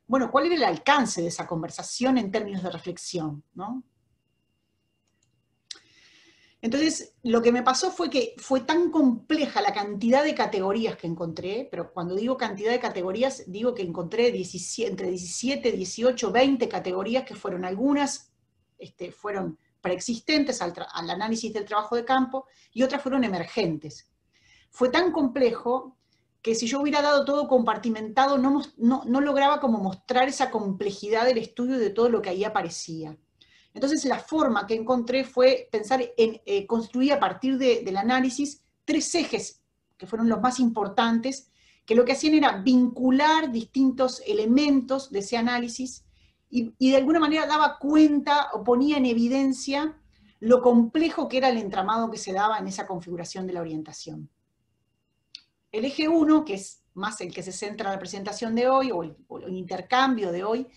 bueno, 0.07 0.31
¿cuál 0.31 0.47
era 0.47 0.55
el 0.55 0.65
alcance 0.65 1.23
de 1.23 1.29
esa 1.29 1.47
conversación 1.47 2.19
en 2.19 2.31
términos 2.31 2.63
de 2.63 2.71
reflexión? 2.71 3.43
¿no? 3.55 3.83
Entonces, 6.65 7.15
lo 7.23 7.43
que 7.43 7.53
me 7.53 7.63
pasó 7.63 7.91
fue 7.91 8.09
que 8.09 8.35
fue 8.39 8.63
tan 8.63 8.91
compleja 8.91 9.61
la 9.61 9.75
cantidad 9.75 10.25
de 10.25 10.35
categorías 10.35 10.97
que 10.97 11.07
encontré, 11.07 11.69
pero 11.71 11.93
cuando 11.93 12.15
digo 12.15 12.39
cantidad 12.39 12.73
de 12.73 12.81
categorías, 12.81 13.45
digo 13.47 13.75
que 13.75 13.83
encontré 13.83 14.29
entre 14.29 15.11
17, 15.11 15.73
18, 15.73 16.33
20 16.33 16.67
categorías 16.67 17.25
que 17.25 17.35
fueron 17.35 17.67
algunas, 17.67 18.33
este, 18.79 19.13
fueron 19.13 19.59
preexistentes 19.83 20.63
al, 20.63 20.73
al 20.95 21.11
análisis 21.11 21.53
del 21.53 21.67
trabajo 21.67 21.97
de 21.97 22.07
campo 22.07 22.47
y 22.73 22.83
otras 22.83 23.03
fueron 23.03 23.25
emergentes. 23.25 24.11
Fue 24.71 24.89
tan 24.89 25.13
complejo 25.13 25.99
que 26.45 26.55
si 26.55 26.67
yo 26.67 26.83
hubiera 26.83 27.01
dado 27.01 27.25
todo 27.25 27.49
compartimentado, 27.49 28.37
no, 28.37 28.61
no, 28.77 29.21
lograba 29.23 29.61
como 29.61 29.79
mostrar 29.79 30.29
esa 30.29 30.51
complejidad 30.51 31.25
del 31.25 31.39
estudio 31.39 31.79
de 31.79 31.89
todo 31.89 32.11
lo 32.11 32.21
que 32.21 32.29
ahí 32.29 32.45
aparecía. 32.45 33.17
Entonces 33.73 34.05
la 34.05 34.19
forma 34.19 34.67
que 34.67 34.75
encontré 34.75 35.25
fue 35.25 35.71
pensar 35.73 36.05
en 36.19 36.43
eh, 36.45 36.67
construir 36.67 37.15
a 37.15 37.19
partir 37.19 37.57
del 37.57 37.97
análisis 37.97 38.63
tres 38.85 39.15
ejes 39.15 39.63
que 39.97 40.07
fueron 40.07 40.29
los 40.29 40.43
más 40.43 40.61
importantes, 40.61 41.51
que 41.87 41.95
lo 41.95 42.05
que 42.05 42.13
hacían 42.13 42.35
era 42.35 42.59
vincular 42.59 43.51
distintos 43.51 44.21
elementos 44.27 45.11
de 45.11 45.21
ese 45.21 45.39
análisis 45.39 46.05
y, 46.51 46.75
y 46.79 46.91
de 46.91 46.99
alguna 46.99 47.21
manera 47.21 47.47
daba 47.47 47.79
cuenta 47.79 48.51
o 48.53 48.63
ponía 48.63 48.99
en 48.99 49.07
evidencia 49.07 49.99
lo 50.41 50.61
complejo 50.61 51.27
que 51.27 51.39
era 51.39 51.49
el 51.49 51.57
entramado 51.57 52.11
que 52.11 52.19
se 52.19 52.35
daba 52.35 52.59
en 52.59 52.69
esa 52.69 52.87
configuración 52.87 53.47
de 53.47 53.55
la 53.55 53.63
orientación. 53.63 54.29
El 55.75 55.85
eje 55.85 56.07
1, 56.07 56.45
que 56.45 56.55
es 56.55 56.85
más 56.95 57.21
el 57.21 57.35
que 57.35 57.43
se 57.43 57.51
centra 57.51 57.89
en 57.89 57.95
la 57.95 57.99
presentación 57.99 58.55
de 58.55 58.69
hoy, 58.69 58.93
o 58.93 59.03
el, 59.03 59.57
intercambio 59.57 60.31
de 60.31 60.45
hoy, 60.45 60.69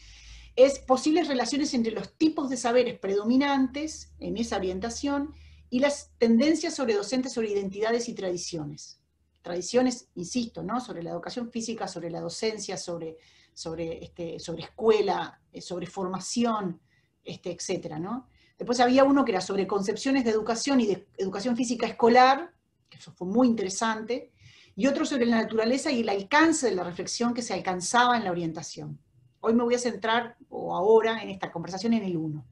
es 0.56 0.80
posibles 0.80 1.27
relaciones 1.27 1.75
entre 1.75 1.92
los 1.92 2.18
tipos 2.18 2.50
de 2.50 2.58
saberes 2.58 2.98
predominantes 2.98 4.12
en 4.18 4.38
esa 4.38 4.56
orientación 4.56 5.36
y 5.70 5.82
las 5.82 6.10
tendencias 6.18 6.74
sobre 6.74 6.96
docentes 6.96 7.34
sobre 7.34 7.51
identidades 7.51 8.10
y 8.10 8.16
tradiciones. 8.16 9.00
Tradiciones, 9.44 10.10
insisto, 10.16 10.63
¿no? 10.63 10.82
sobre 10.82 11.04
la 11.04 11.12
educación 11.12 11.51
física, 11.51 11.88
sobre 11.88 12.10
la 12.10 12.20
docencia, 12.20 12.75
sobre, 12.75 13.18
sobre, 13.54 14.04
este, 14.04 14.39
sobre 14.39 14.63
escuela, 14.63 15.39
eh, 15.54 15.62
sobre 15.62 15.86
formación, 15.86 16.82
este, 17.24 17.51
etc. 17.51 18.00
¿no? 18.00 18.30
Después 18.58 18.80
había 18.80 19.04
uno 19.04 19.24
que 19.24 19.34
era 19.34 19.42
sobre 19.42 19.68
concepciones 19.68 20.25
de 20.25 20.32
educación 20.32 20.82
y 20.82 20.88
de 20.88 21.08
educación 21.18 21.56
física 21.56 21.86
escolar, 21.86 22.51
que 22.89 22.98
eso 22.98 23.12
fue 23.12 23.27
muy 23.27 23.48
interesante, 23.48 24.32
y 24.77 24.86
otro 24.86 25.05
sobre 25.05 25.25
la 25.25 25.41
naturaleza 25.41 25.91
y 25.91 26.01
el 26.01 26.10
alcance 26.10 26.69
de 26.69 26.75
la 26.75 26.84
reflexión 26.84 27.34
que 27.34 27.41
se 27.41 27.55
alcanzaba 27.55 28.15
en 28.15 28.24
la 28.24 28.31
orientación. 28.31 29.00
Hoy 29.41 29.53
me 29.53 29.63
voy 29.63 29.74
a 29.74 29.79
centrar, 29.79 30.38
o 30.50 30.75
ahora, 30.75 31.24
en 31.24 31.31
esta 31.31 31.51
conversación 31.51 31.93
en 31.93 32.03
el 32.03 32.15
1. 32.15 32.46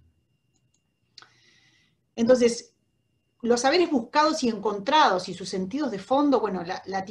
Entonces, 2.15 2.73
los 3.43 3.61
saberes 3.61 3.91
buscados 3.91 4.43
y 4.43 4.49
encontrados 4.49 5.29
y 5.29 5.35
sus 5.35 5.49
sentidos 5.49 5.91
de 5.91 5.99
fondo, 5.99 6.39
bueno, 6.39 6.63
la, 6.63 7.05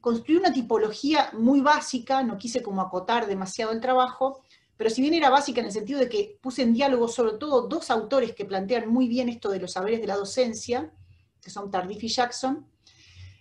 construí 0.00 0.36
una 0.36 0.52
tipología 0.52 1.30
muy 1.34 1.60
básica, 1.60 2.24
no 2.24 2.36
quise 2.36 2.60
como 2.60 2.82
acotar 2.82 3.28
demasiado 3.28 3.70
el 3.70 3.80
trabajo, 3.80 4.42
pero 4.76 4.90
si 4.90 5.00
bien 5.02 5.14
era 5.14 5.30
básica 5.30 5.60
en 5.60 5.66
el 5.66 5.72
sentido 5.72 6.00
de 6.00 6.08
que 6.08 6.36
puse 6.40 6.62
en 6.62 6.74
diálogo 6.74 7.06
sobre 7.06 7.38
todo 7.38 7.68
dos 7.68 7.92
autores 7.92 8.34
que 8.34 8.44
plantean 8.44 8.88
muy 8.88 9.06
bien 9.06 9.28
esto 9.28 9.50
de 9.50 9.60
los 9.60 9.72
saberes 9.72 10.00
de 10.00 10.08
la 10.08 10.16
docencia, 10.16 10.92
que 11.40 11.50
son 11.50 11.70
Tardif 11.70 12.02
y 12.02 12.08
Jackson, 12.08 12.66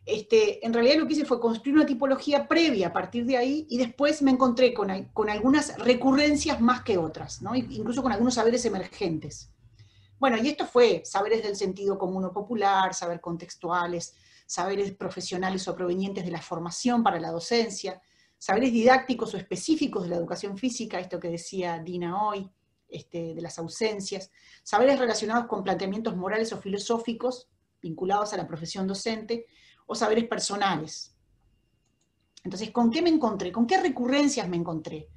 este, 0.07 0.65
en 0.65 0.73
realidad 0.73 0.99
lo 0.99 1.05
que 1.05 1.13
hice 1.13 1.25
fue 1.25 1.41
construir 1.41 1.75
una 1.75 1.85
tipología 1.85 2.47
previa 2.47 2.87
a 2.87 2.93
partir 2.93 3.25
de 3.25 3.35
ahí 3.35 3.67
y 3.69 3.77
después 3.77 4.21
me 4.21 4.31
encontré 4.31 4.73
con, 4.73 4.89
algunas 4.89 5.77
recurrencias 5.79 6.61
más 6.61 6.81
que 6.81 6.97
otras, 6.97 7.41
incluso 7.53 8.01
con 8.01 8.13
algunos 8.13 8.35
saberes 8.35 8.63
emergentes. 8.63 9.51
Bueno, 10.17 10.37
y 10.37 10.47
esto 10.47 10.65
fue 10.65 11.01
saberes 11.03 11.43
del 11.43 11.57
sentido 11.57 11.97
común 11.97 12.23
o 12.23 12.31
popular, 12.31 12.93
saber 12.93 13.19
contextuales, 13.19 14.15
saberes 14.45 14.93
profesionales 14.93 15.67
o 15.67 15.75
provenientes 15.75 16.23
de 16.23 16.31
la 16.31 16.41
formación 16.41 17.03
para 17.03 17.19
la 17.19 17.31
docencia, 17.31 18.01
saberes 18.37 18.71
didácticos 18.71 19.33
o 19.33 19.37
específicos 19.37 20.03
de 20.03 20.11
la 20.11 20.15
educación 20.15 20.57
física, 20.57 21.01
esto 21.01 21.19
que 21.19 21.27
decía 21.27 21.79
Dina 21.79 22.25
hoy, 22.25 22.49
este, 22.87 23.35
de 23.35 23.41
las 23.41 23.59
ausencias, 23.59 24.31
saberes 24.63 24.99
relacionados 24.99 25.47
con 25.47 25.65
planteamientos 25.65 26.15
morales 26.15 26.53
o 26.53 26.61
filosóficos 26.61 27.49
vinculados 27.81 28.31
a 28.31 28.37
la 28.37 28.47
profesión 28.47 28.87
docente, 28.87 29.47
o 29.87 29.95
saberes 29.95 30.25
personales. 30.25 31.15
Entonces, 32.43 32.71
¿con 32.71 32.91
qué 32.91 33.01
me 33.01 33.09
encontré? 33.09 33.51
¿Con 33.51 33.65
qué 33.65 33.81
recurrencias 33.81 34.47
me 34.47 34.57
encontré? 34.57 35.09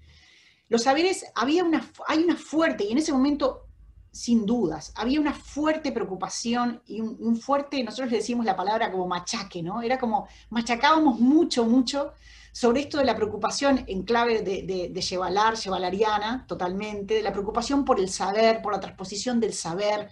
Los 0.68 0.84
saberes, 0.84 1.26
había 1.34 1.64
una, 1.64 1.88
hay 2.06 2.22
una 2.24 2.36
fuerte, 2.36 2.84
y 2.84 2.92
en 2.92 2.98
ese 2.98 3.12
momento, 3.12 3.66
sin 4.10 4.46
dudas, 4.46 4.92
había 4.96 5.20
una 5.20 5.34
fuerte 5.34 5.92
preocupación 5.92 6.80
y 6.86 7.00
un, 7.00 7.36
fuerte, 7.36 7.82
nosotros 7.82 8.10
le 8.10 8.18
decimos 8.18 8.46
la 8.46 8.56
palabra 8.56 8.90
como 8.90 9.06
machaque, 9.06 9.62
¿no? 9.62 9.82
Era 9.82 9.98
como, 9.98 10.28
machacábamos 10.50 11.18
mucho, 11.18 11.64
mucho 11.64 12.12
sobre 12.52 12.80
esto 12.80 12.98
de 12.98 13.04
la 13.04 13.16
preocupación 13.16 13.84
en 13.86 14.02
clave 14.02 14.42
de, 14.42 14.62
de, 14.62 14.88
de 14.88 15.00
Chevalar, 15.00 15.56
chevalariana, 15.56 16.46
totalmente, 16.46 17.14
de 17.14 17.22
la 17.22 17.32
preocupación 17.32 17.84
por 17.84 18.00
el 18.00 18.08
saber, 18.08 18.62
por 18.62 18.72
la 18.72 18.80
transposición 18.80 19.38
del 19.40 19.52
saber, 19.52 20.08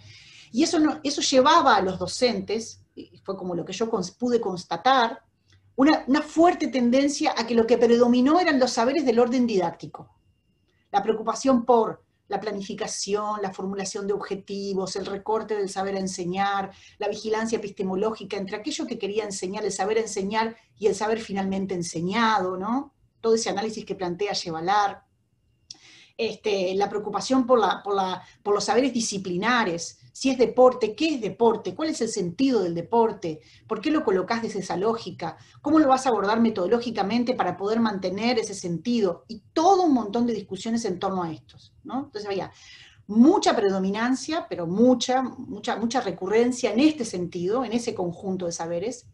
y 0.51 0.63
eso, 0.63 0.79
no, 0.79 0.99
eso 1.03 1.21
llevaba 1.21 1.75
a 1.75 1.81
los 1.81 1.99
docentes, 1.99 2.81
fue 3.23 3.37
como 3.37 3.55
lo 3.55 3.65
que 3.65 3.73
yo 3.73 3.89
pude 4.17 4.41
constatar, 4.41 5.23
una, 5.79 6.21
fuerte 6.21 6.67
tendencia 6.67 7.33
a 7.37 7.47
que 7.47 7.55
lo 7.55 7.65
que 7.65 7.77
predominó 7.77 8.39
eran 8.39 8.59
los 8.59 8.71
saberes 8.71 9.05
del 9.05 9.17
orden 9.17 9.47
didáctico. 9.47 10.09
La 10.91 11.01
preocupación 11.01 11.63
por 11.63 12.03
la 12.27 12.41
planificación, 12.41 13.41
la 13.41 13.53
formulación 13.53 14.05
de 14.05 14.11
objetivos, 14.11 14.97
el 14.97 15.05
recorte 15.05 15.55
del 15.55 15.69
saber 15.69 15.95
enseñar, 15.95 16.71
la 16.97 17.07
vigilancia 17.07 17.57
epistemológica 17.59 18.35
entre 18.35 18.57
aquello 18.57 18.85
que 18.85 18.99
quería 18.99 19.23
enseñar, 19.23 19.63
el 19.63 19.71
saber 19.71 19.97
enseñar 19.97 20.57
y 20.77 20.87
el 20.87 20.95
saber 20.95 21.21
finalmente 21.21 21.75
enseñado, 21.75 22.57
¿no? 22.57 22.93
Todo 23.21 23.35
ese 23.35 23.49
análisis 23.49 23.85
que 23.85 23.95
plantea 23.95 24.33
Chevalar. 24.33 25.05
Este, 26.17 26.75
la 26.75 26.89
preocupación 26.89 27.47
por, 27.47 27.57
la, 27.57 27.81
por, 27.81 27.95
la, 27.95 28.21
por 28.43 28.53
los 28.53 28.65
saberes 28.65 28.93
disciplinares, 28.93 29.97
si 30.19 30.29
es 30.29 30.37
deporte, 30.37 30.97
¿qué 30.97 31.15
es 31.15 31.21
deporte? 31.21 31.73
¿Cuál 31.73 31.91
es 31.91 32.01
el 32.01 32.09
sentido 32.09 32.61
del 32.61 32.75
deporte? 32.75 33.39
¿Por 33.65 33.79
qué 33.79 33.89
lo 33.89 34.03
colocas 34.03 34.41
desde 34.41 34.59
esa 34.59 34.75
lógica? 34.75 35.37
¿Cómo 35.61 35.79
lo 35.79 35.87
vas 35.87 36.05
a 36.05 36.09
abordar 36.09 36.41
metodológicamente 36.41 37.35
para 37.35 37.55
poder 37.55 37.79
mantener 37.79 38.37
ese 38.37 38.53
sentido? 38.53 39.23
Y 39.29 39.43
todo 39.53 39.83
un 39.83 39.93
montón 39.93 40.27
de 40.27 40.33
discusiones 40.33 40.83
en 40.83 40.99
torno 40.99 41.23
a 41.23 41.31
estos, 41.31 41.71
¿no? 41.85 41.99
Entonces 41.99 42.25
había 42.25 42.51
mucha 43.07 43.55
predominancia, 43.55 44.45
pero 44.49 44.67
mucha, 44.67 45.21
mucha, 45.21 45.77
mucha 45.77 46.01
recurrencia 46.01 46.73
en 46.73 46.81
este 46.81 47.05
sentido, 47.05 47.63
en 47.63 47.71
ese 47.71 47.95
conjunto 47.95 48.45
de 48.45 48.51
saberes, 48.51 49.07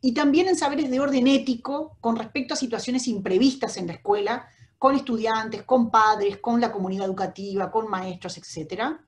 y 0.00 0.14
también 0.14 0.48
en 0.48 0.56
saberes 0.56 0.90
de 0.90 1.00
orden 1.00 1.26
ético 1.26 1.98
con 2.00 2.16
respecto 2.16 2.54
a 2.54 2.56
situaciones 2.56 3.08
imprevistas 3.08 3.76
en 3.76 3.88
la 3.88 3.92
escuela, 3.92 4.48
con 4.78 4.94
estudiantes, 4.94 5.64
con 5.64 5.90
padres, 5.90 6.38
con 6.38 6.62
la 6.62 6.72
comunidad 6.72 7.04
educativa, 7.04 7.70
con 7.70 7.90
maestros, 7.90 8.38
etcétera 8.38 9.05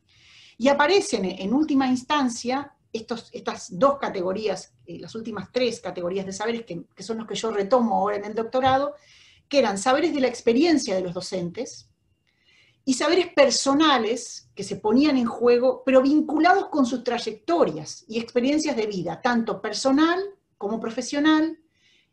y 0.58 0.68
aparecen 0.68 1.24
en 1.24 1.54
última 1.54 1.86
instancia 1.86 2.74
estos, 2.92 3.30
estas 3.32 3.78
dos 3.78 3.98
categorías, 3.98 4.74
eh, 4.86 4.98
las 4.98 5.14
últimas 5.14 5.50
tres 5.52 5.80
categorías 5.80 6.26
de 6.26 6.32
saberes, 6.32 6.64
que, 6.66 6.84
que, 6.94 7.02
son 7.02 7.18
los 7.18 7.26
que 7.26 7.36
yo 7.36 7.50
retomo 7.52 7.94
ahora 7.94 8.16
en 8.16 8.24
el 8.24 8.34
doctorado, 8.34 8.94
que 9.48 9.60
eran 9.60 9.78
saberes 9.78 10.12
de 10.12 10.20
la 10.20 10.28
experiencia 10.28 10.94
de 10.94 11.02
los 11.02 11.14
docentes 11.14 11.88
y 12.84 12.94
saberes 12.94 13.32
personales 13.34 14.50
que 14.54 14.64
se 14.64 14.76
ponían 14.76 15.16
en 15.16 15.26
juego, 15.26 15.82
pero 15.86 16.02
vinculados 16.02 16.68
con 16.68 16.86
sus 16.86 17.04
trayectorias 17.04 18.04
y 18.08 18.18
experiencias 18.18 18.76
de 18.76 18.86
vida, 18.86 19.20
tanto 19.22 19.60
personal 19.62 20.18
como 20.56 20.80
profesional, 20.80 21.58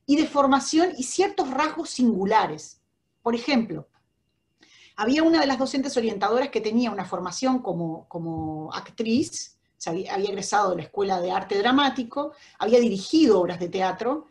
y 0.05 0.17
de 0.17 0.27
formación 0.27 0.91
y 0.97 1.03
ciertos 1.03 1.49
rasgos 1.49 1.89
singulares. 1.89 2.81
Por 3.23 3.33
ejemplo, 3.33 3.87
había 4.97 5.23
una 5.23 5.41
de 5.41 5.47
las 5.47 5.59
docentes 5.59 5.95
orientadoras 5.97 6.49
que 6.49 6.61
tenía 6.61 6.91
una 6.91 7.05
formación 7.05 7.59
como, 7.59 8.07
como 8.07 8.73
actriz, 8.73 9.57
había, 9.85 10.15
egresado 10.15 10.71
de 10.71 10.77
la 10.77 10.83
Escuela 10.83 11.21
de 11.21 11.31
Arte 11.31 11.59
Dramático, 11.59 12.33
había 12.59 12.79
dirigido 12.79 13.39
obras 13.39 13.59
de 13.59 13.69
teatro, 13.69 14.27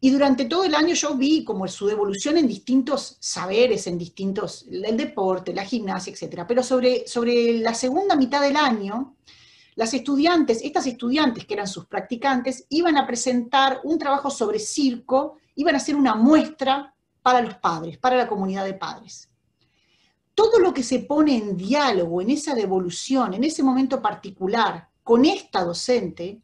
y 0.00 0.10
durante 0.10 0.44
todo 0.44 0.64
el 0.64 0.74
año 0.74 0.94
yo 0.94 1.14
vi 1.14 1.42
como 1.42 1.66
su 1.68 1.86
devolución 1.86 2.36
en 2.36 2.46
distintos 2.46 3.16
saberes, 3.18 3.86
en 3.86 3.98
distintos, 3.98 4.66
el 4.70 4.96
deporte, 4.96 5.54
la 5.54 5.64
gimnasia, 5.64 6.12
etc. 6.12 6.44
Pero 6.46 6.62
sobre, 6.62 7.06
sobre 7.08 7.58
la 7.58 7.74
segunda 7.74 8.14
mitad 8.14 8.42
del 8.42 8.56
año, 8.56 9.16
las 9.74 9.92
estudiantes, 9.94 10.60
estas 10.62 10.86
estudiantes 10.86 11.46
que 11.46 11.54
eran 11.54 11.66
sus 11.66 11.86
practicantes, 11.86 12.66
iban 12.68 12.96
a 12.96 13.06
presentar 13.06 13.80
un 13.84 13.98
trabajo 13.98 14.30
sobre 14.30 14.58
circo, 14.58 15.38
iban 15.56 15.74
a 15.74 15.78
hacer 15.78 15.96
una 15.96 16.14
muestra 16.14 16.94
para 17.22 17.40
los 17.40 17.54
padres, 17.54 17.98
para 17.98 18.16
la 18.16 18.28
comunidad 18.28 18.64
de 18.64 18.74
padres 18.74 19.30
todo 20.36 20.58
lo 20.58 20.74
que 20.74 20.82
se 20.82 21.00
pone 21.00 21.34
en 21.34 21.56
diálogo, 21.56 22.20
en 22.20 22.28
esa 22.28 22.54
devolución, 22.54 23.32
en 23.32 23.42
ese 23.42 23.62
momento 23.62 24.02
particular, 24.02 24.90
con 25.02 25.24
esta 25.24 25.64
docente, 25.64 26.42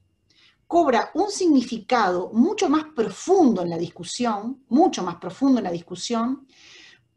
cobra 0.67 1.11
un 1.13 1.31
significado 1.31 2.31
mucho 2.33 2.71
más 2.71 2.87
profundo 2.97 3.61
en 3.61 3.69
la 3.69 3.77
discusión, 3.77 4.65
mucho 4.71 5.03
más 5.03 5.17
profundo 5.17 5.59
en 5.59 5.65
la 5.65 5.71
discusión, 5.71 6.47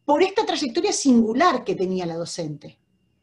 por 0.03 0.21
esta 0.21 0.45
trayectoria 0.45 0.91
singular 0.91 1.63
que 1.63 1.75
tenía 1.75 2.05
la 2.05 2.17
docente. 2.17 2.77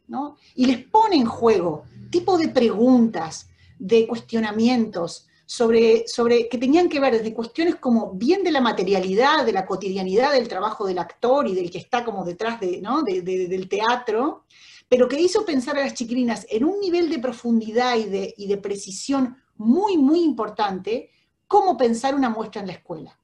¿no? 0.07 0.35
Y 0.55 0.65
les 0.65 0.85
pone 0.87 1.17
en 1.17 1.25
juego 1.25 1.83
tipo 2.09 2.39
de 2.39 2.49
preguntas, 2.49 3.49
de 3.77 4.07
cuestionamientos, 4.07 5.27
sobre, 5.53 6.07
sobre, 6.07 6.49
que 6.49 6.57
tenían 6.57 6.89
que 6.89 6.99
ver 6.99 7.13
desde 7.13 7.31
cuestiones 7.31 7.75
como 7.75 8.13
bien 8.13 8.43
de 8.43 8.49
la 8.49 8.59
materialidad, 8.59 9.45
de 9.45 9.51
la 9.51 9.67
cotidianidad 9.67 10.31
del 10.31 10.47
trabajo 10.47 10.83
del 10.83 10.97
actor 10.97 11.47
y 11.47 11.53
del 11.53 11.69
que 11.69 11.77
está 11.77 12.03
como 12.03 12.25
detrás 12.25 12.59
de, 12.59 12.81
¿no? 12.81 13.03
de, 13.03 13.21
de, 13.21 13.47
del 13.47 13.69
teatro, 13.69 14.45
pero 14.89 15.07
que 15.07 15.21
hizo 15.21 15.45
pensar 15.45 15.77
a 15.77 15.81
las 15.83 15.93
chiquilinas 15.93 16.47
en 16.49 16.63
un 16.63 16.79
nivel 16.79 17.07
de 17.07 17.19
profundidad 17.19 17.95
y 17.97 18.05
de, 18.05 18.33
y 18.35 18.47
de 18.47 18.57
precisión 18.57 19.37
muy, 19.55 19.95
muy 19.95 20.23
importante, 20.23 21.11
cómo 21.47 21.77
pensar 21.77 22.15
una 22.15 22.31
muestra 22.31 22.61
en 22.61 22.67
la 22.67 22.73
escuela. 22.73 23.19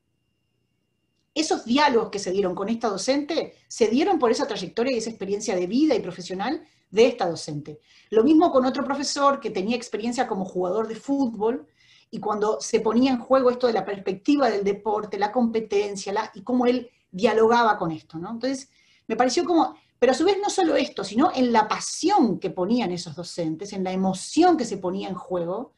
Esos 1.34 1.66
diálogos 1.66 2.12
que 2.12 2.20
se 2.20 2.30
dieron 2.30 2.54
con 2.54 2.70
esta 2.70 2.90
docente 2.90 3.56
se 3.68 3.88
dieron 3.88 4.20
por 4.20 4.30
esa 4.30 4.46
trayectoria 4.46 4.94
y 4.94 5.00
esa 5.00 5.10
experiencia 5.10 5.56
de 5.56 5.66
vida 5.66 5.96
y 5.96 6.00
profesional 6.00 6.64
de 6.92 7.08
esta 7.08 7.28
docente. 7.28 7.80
Lo 8.12 8.24
mismo 8.24 8.52
con 8.52 8.68
otro 8.68 8.84
profesor 8.84 9.40
que 9.40 9.50
tenía 9.50 9.76
experiencia 9.76 10.28
como 10.28 10.46
jugador 10.46 10.88
de 10.88 10.96
fútbol, 10.96 11.68
y 12.12 12.20
cuando 12.20 12.60
se 12.60 12.80
ponía 12.80 13.12
en 13.12 13.20
juego 13.20 13.52
esto 13.52 13.68
de 13.68 13.74
la 13.74 13.86
perspectiva 13.86 14.50
del 14.50 14.64
deporte, 14.64 15.20
la 15.20 15.32
competencia, 15.32 16.12
la, 16.12 16.32
y 16.34 16.42
cómo 16.42 16.66
él 16.66 16.90
dialogaba 17.12 17.78
con 17.78 17.92
esto, 17.92 18.18
¿no? 18.18 18.32
Entonces, 18.32 18.70
me 19.08 19.16
pareció 19.16 19.46
como, 19.46 19.76
pero 19.98 20.12
a 20.12 20.16
su 20.16 20.26
vez 20.26 20.38
no 20.42 20.50
solo 20.50 20.76
esto, 20.76 21.04
sino 21.04 21.32
en 21.34 21.52
la 21.52 21.68
pasión 21.68 22.40
que 22.40 22.50
ponían 22.50 22.92
esos 22.92 23.16
docentes, 23.16 23.74
en 23.74 23.84
la 23.84 23.92
emoción 23.92 24.58
que 24.58 24.66
se 24.66 24.78
ponía 24.78 25.10
en 25.10 25.16
juego, 25.16 25.74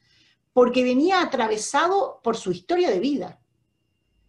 porque 0.54 0.84
venía 0.84 1.22
atravesado 1.22 2.20
por 2.24 2.38
su 2.38 2.52
historia 2.52 2.89
de 2.89 3.00
vida, 3.00 3.39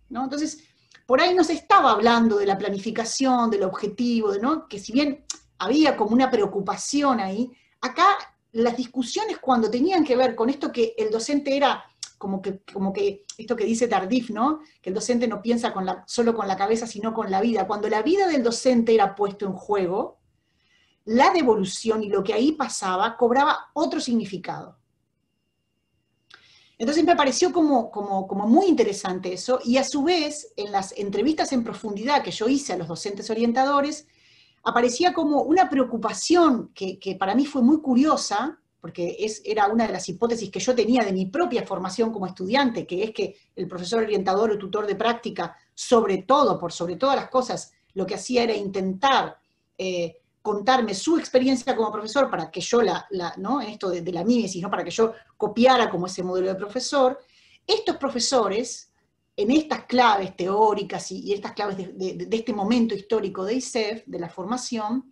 ¿no? 0.08 0.24
Entonces, 0.24 0.64
por 1.06 1.20
ahí 1.20 1.34
no 1.34 1.44
se 1.44 1.52
estaba 1.54 1.92
hablando 1.92 2.38
de 2.38 2.46
la 2.46 2.58
planificación, 2.58 3.50
del 3.50 3.64
objetivo, 3.64 4.34
¿no? 4.40 4.68
Que 4.68 4.78
si 4.78 4.92
bien 4.92 5.24
había 5.58 5.96
como 5.96 6.12
una 6.12 6.30
preocupación 6.30 7.20
ahí, 7.20 7.50
acá 7.80 8.16
las 8.52 8.76
discusiones 8.76 9.38
cuando 9.38 9.70
tenían 9.70 10.04
que 10.04 10.16
ver 10.16 10.34
con 10.34 10.50
esto 10.50 10.70
que 10.70 10.94
el 10.96 11.10
docente 11.10 11.56
era 11.56 11.84
como 12.22 12.40
que, 12.40 12.62
como 12.72 12.92
que 12.92 13.24
esto 13.36 13.56
que 13.56 13.64
dice 13.64 13.88
Tardif, 13.88 14.30
¿no? 14.30 14.60
Que 14.80 14.90
el 14.90 14.94
docente 14.94 15.26
no 15.26 15.42
piensa 15.42 15.72
con 15.72 15.84
la, 15.84 16.04
solo 16.06 16.36
con 16.36 16.46
la 16.46 16.56
cabeza, 16.56 16.86
sino 16.86 17.12
con 17.12 17.32
la 17.32 17.40
vida. 17.40 17.66
Cuando 17.66 17.88
la 17.88 18.00
vida 18.00 18.28
del 18.28 18.44
docente 18.44 18.94
era 18.94 19.16
puesto 19.16 19.44
en 19.44 19.54
juego, 19.54 20.20
la 21.04 21.32
devolución 21.32 22.04
y 22.04 22.08
lo 22.08 22.22
que 22.22 22.32
ahí 22.32 22.52
pasaba 22.52 23.16
cobraba 23.16 23.58
otro 23.74 23.98
significado. 23.98 24.78
Entonces 26.78 27.02
me 27.02 27.16
pareció 27.16 27.52
como, 27.52 27.90
como, 27.90 28.28
como, 28.28 28.46
muy 28.46 28.66
interesante 28.66 29.32
eso, 29.32 29.58
y 29.64 29.78
a 29.78 29.84
su 29.84 30.04
vez, 30.04 30.52
en 30.56 30.70
las 30.70 30.96
entrevistas 30.96 31.52
en 31.52 31.64
profundidad 31.64 32.22
que 32.22 32.30
yo 32.30 32.46
hice 32.46 32.72
a 32.72 32.76
los 32.76 32.86
docentes 32.86 33.30
orientadores, 33.30 34.06
aparecía 34.62 35.12
como 35.12 35.42
una 35.42 35.68
preocupación 35.68 36.70
que, 36.72 37.00
que 37.00 37.16
para 37.16 37.34
mí 37.34 37.46
fue 37.46 37.62
muy 37.62 37.80
curiosa, 37.80 38.61
porque 38.82 39.16
es, 39.20 39.40
era 39.44 39.68
una 39.68 39.86
de 39.86 39.92
las 39.92 40.08
hipótesis 40.08 40.50
que 40.50 40.58
yo 40.58 40.74
tenía 40.74 41.04
de 41.04 41.12
mi 41.12 41.26
propia 41.26 41.64
formación 41.64 42.12
como 42.12 42.26
estudiante, 42.26 42.84
que 42.84 43.04
es 43.04 43.12
que 43.12 43.36
el 43.54 43.68
profesor 43.68 44.02
orientador 44.02 44.50
o 44.50 44.58
tutor 44.58 44.88
de 44.88 44.96
práctica, 44.96 45.56
sobre 45.72 46.24
todo, 46.24 46.58
por 46.58 46.72
sobre 46.72 46.96
todas 46.96 47.14
las 47.14 47.30
cosas, 47.30 47.72
lo 47.94 48.04
que 48.04 48.16
hacía 48.16 48.42
era 48.42 48.56
intentar 48.56 49.36
eh, 49.78 50.16
contarme 50.42 50.94
su 50.94 51.16
experiencia 51.16 51.76
como 51.76 51.92
profesor 51.92 52.28
para 52.28 52.50
que 52.50 52.60
yo 52.60 52.82
la, 52.82 53.06
¿no? 53.36 53.62
en 53.62 53.68
esto 53.68 53.88
de, 53.88 54.12
la 54.12 54.24
mímesis, 54.24 54.60
¿no? 54.60 54.68
para 54.68 54.82
que 54.82 54.90
yo 54.90 55.12
copiara 55.36 55.88
como 55.88 56.06
ese 56.06 56.24
modelo 56.24 56.48
de 56.48 56.56
profesor, 56.56 57.20
estos 57.64 57.96
profesores, 57.98 58.90
en 59.36 59.52
estas 59.52 59.84
claves 59.84 60.36
teóricas 60.36 61.12
y, 61.12 61.20
y 61.20 61.34
estas 61.34 61.52
claves 61.52 61.76
de, 61.76 61.86
de, 61.92 62.26
de, 62.26 62.36
este 62.36 62.52
momento 62.52 62.96
histórico 62.96 63.44
de 63.44 63.54
ISEF, 63.54 64.02
de 64.06 64.18
la 64.18 64.28
formación, 64.28 65.08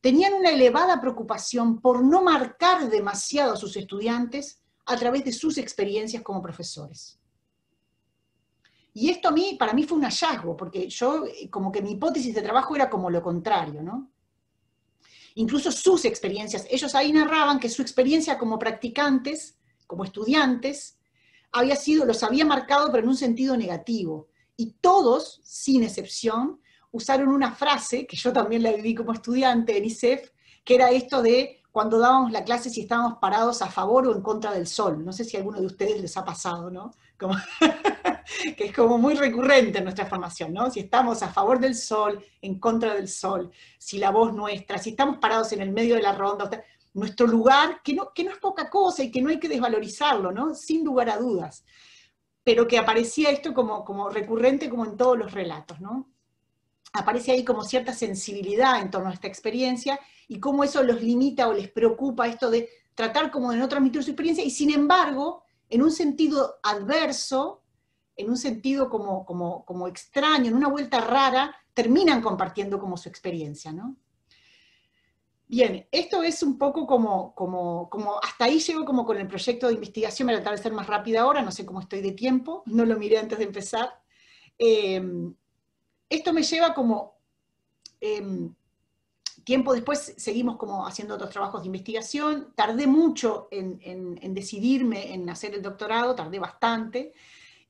tenían 0.00 0.34
una 0.34 0.50
elevada 0.50 1.00
preocupación 1.00 1.80
por 1.80 2.02
no 2.02 2.22
marcar 2.22 2.88
demasiado 2.88 3.54
a 3.54 3.56
sus 3.56 3.76
estudiantes 3.76 4.60
a 4.86 4.96
través 4.96 5.24
de 5.24 5.32
sus 5.32 5.58
experiencias 5.58 6.22
como 6.22 6.42
profesores. 6.42 7.18
Y 8.92 9.10
esto 9.10 9.28
a 9.28 9.32
mí, 9.32 9.56
para 9.58 9.72
mí 9.72 9.84
fue 9.84 9.98
un 9.98 10.04
hallazgo, 10.04 10.56
porque 10.56 10.88
yo, 10.88 11.24
como 11.50 11.70
que 11.70 11.82
mi 11.82 11.92
hipótesis 11.92 12.34
de 12.34 12.42
trabajo 12.42 12.74
era 12.74 12.90
como 12.90 13.08
lo 13.08 13.22
contrario, 13.22 13.82
¿no? 13.82 14.10
Incluso 15.36 15.70
sus 15.70 16.04
experiencias, 16.04 16.66
ellos 16.68 16.94
ahí 16.94 17.12
narraban 17.12 17.60
que 17.60 17.68
su 17.68 17.82
experiencia 17.82 18.36
como 18.36 18.58
practicantes, 18.58 19.56
como 19.86 20.04
estudiantes, 20.04 20.98
había 21.52 21.76
sido, 21.76 22.04
los 22.04 22.22
había 22.22 22.44
marcado, 22.44 22.90
pero 22.90 23.04
en 23.04 23.10
un 23.10 23.16
sentido 23.16 23.56
negativo. 23.56 24.28
Y 24.56 24.72
todos, 24.80 25.40
sin 25.44 25.84
excepción, 25.84 26.60
usaron 26.92 27.28
una 27.28 27.52
frase, 27.52 28.06
que 28.06 28.16
yo 28.16 28.32
también 28.32 28.62
la 28.62 28.72
viví 28.72 28.94
como 28.94 29.12
estudiante 29.12 29.76
en 29.76 29.84
ISEF, 29.84 30.30
que 30.64 30.74
era 30.74 30.90
esto 30.90 31.22
de 31.22 31.60
cuando 31.70 31.98
dábamos 31.98 32.32
la 32.32 32.44
clase 32.44 32.68
si 32.68 32.82
estábamos 32.82 33.18
parados 33.18 33.62
a 33.62 33.70
favor 33.70 34.06
o 34.06 34.14
en 34.14 34.22
contra 34.22 34.52
del 34.52 34.66
sol. 34.66 35.04
No 35.04 35.12
sé 35.12 35.24
si 35.24 35.36
a 35.36 35.40
alguno 35.40 35.60
de 35.60 35.66
ustedes 35.66 36.00
les 36.00 36.16
ha 36.16 36.24
pasado, 36.24 36.70
¿no? 36.70 36.90
que 38.56 38.64
es 38.64 38.72
como 38.72 38.98
muy 38.98 39.14
recurrente 39.14 39.78
en 39.78 39.84
nuestra 39.84 40.06
formación, 40.06 40.52
¿no? 40.52 40.70
Si 40.70 40.80
estamos 40.80 41.22
a 41.22 41.28
favor 41.28 41.60
del 41.60 41.74
sol, 41.74 42.24
en 42.40 42.58
contra 42.58 42.94
del 42.94 43.08
sol, 43.08 43.50
si 43.78 43.98
la 43.98 44.10
voz 44.10 44.32
nuestra, 44.32 44.78
si 44.78 44.90
estamos 44.90 45.18
parados 45.18 45.52
en 45.52 45.60
el 45.60 45.70
medio 45.70 45.94
de 45.94 46.02
la 46.02 46.12
ronda, 46.12 46.50
nuestro 46.94 47.26
lugar, 47.26 47.82
que 47.84 47.94
no, 47.94 48.12
que 48.12 48.24
no 48.24 48.32
es 48.32 48.38
poca 48.38 48.68
cosa 48.68 49.04
y 49.04 49.10
que 49.10 49.22
no 49.22 49.28
hay 49.30 49.38
que 49.38 49.48
desvalorizarlo, 49.48 50.32
¿no? 50.32 50.54
Sin 50.54 50.84
lugar 50.84 51.10
a 51.10 51.18
dudas. 51.18 51.64
Pero 52.42 52.66
que 52.66 52.78
aparecía 52.78 53.30
esto 53.30 53.54
como, 53.54 53.84
como 53.84 54.08
recurrente 54.08 54.68
como 54.68 54.84
en 54.84 54.96
todos 54.96 55.16
los 55.16 55.32
relatos, 55.32 55.80
¿no? 55.80 56.10
Aparece 56.92 57.32
ahí 57.32 57.44
como 57.44 57.62
cierta 57.62 57.92
sensibilidad 57.92 58.80
en 58.80 58.90
torno 58.90 59.10
a 59.10 59.12
esta 59.12 59.28
experiencia 59.28 59.98
y 60.28 60.40
cómo 60.40 60.64
eso 60.64 60.82
los 60.82 61.02
limita 61.02 61.48
o 61.48 61.52
les 61.52 61.70
preocupa 61.70 62.26
esto 62.26 62.50
de 62.50 62.68
tratar 62.94 63.30
como 63.30 63.52
de 63.52 63.58
no 63.58 63.68
transmitir 63.68 64.02
su 64.02 64.10
experiencia 64.10 64.44
y 64.44 64.50
sin 64.50 64.70
embargo, 64.70 65.42
en 65.68 65.82
un 65.82 65.90
sentido 65.90 66.58
adverso, 66.62 67.62
en 68.16 68.28
un 68.28 68.36
sentido 68.36 68.90
como, 68.90 69.24
como, 69.24 69.64
como 69.64 69.88
extraño, 69.88 70.48
en 70.48 70.56
una 70.56 70.68
vuelta 70.68 71.00
rara, 71.00 71.56
terminan 71.72 72.20
compartiendo 72.20 72.78
como 72.78 72.96
su 72.96 73.08
experiencia, 73.08 73.72
¿no? 73.72 73.96
Bien, 75.46 75.88
esto 75.90 76.22
es 76.22 76.44
un 76.44 76.58
poco 76.58 76.86
como, 76.86 77.34
como, 77.34 77.88
como, 77.90 78.20
hasta 78.22 78.44
ahí 78.44 78.60
llego 78.60 78.84
como 78.84 79.04
con 79.04 79.18
el 79.18 79.26
proyecto 79.26 79.66
de 79.66 79.74
investigación, 79.74 80.26
me 80.26 80.32
voy 80.32 80.40
a 80.40 80.42
tratar 80.42 80.58
de 80.58 80.62
ser 80.62 80.72
más 80.72 80.86
rápida 80.86 81.22
ahora, 81.22 81.42
no 81.42 81.50
sé 81.50 81.66
cómo 81.66 81.80
estoy 81.80 82.02
de 82.02 82.12
tiempo, 82.12 82.62
no 82.66 82.84
lo 82.84 82.96
miré 82.96 83.18
antes 83.18 83.38
de 83.38 83.44
empezar. 83.44 84.00
Eh, 84.58 85.02
esto 86.10 86.32
me 86.32 86.42
lleva 86.42 86.74
como, 86.74 87.14
em, 88.00 88.52
tiempo 89.44 89.72
después 89.72 90.14
seguimos 90.18 90.56
como 90.56 90.86
haciendo 90.86 91.14
otros 91.14 91.30
trabajos 91.30 91.62
de 91.62 91.68
investigación, 91.68 92.52
tardé 92.54 92.86
mucho 92.86 93.48
en, 93.50 94.34
decidirme 94.34 95.14
en 95.14 95.30
hacer 95.30 95.54
el 95.54 95.62
doctorado, 95.62 96.14
tardé 96.14 96.38
bastante, 96.38 97.14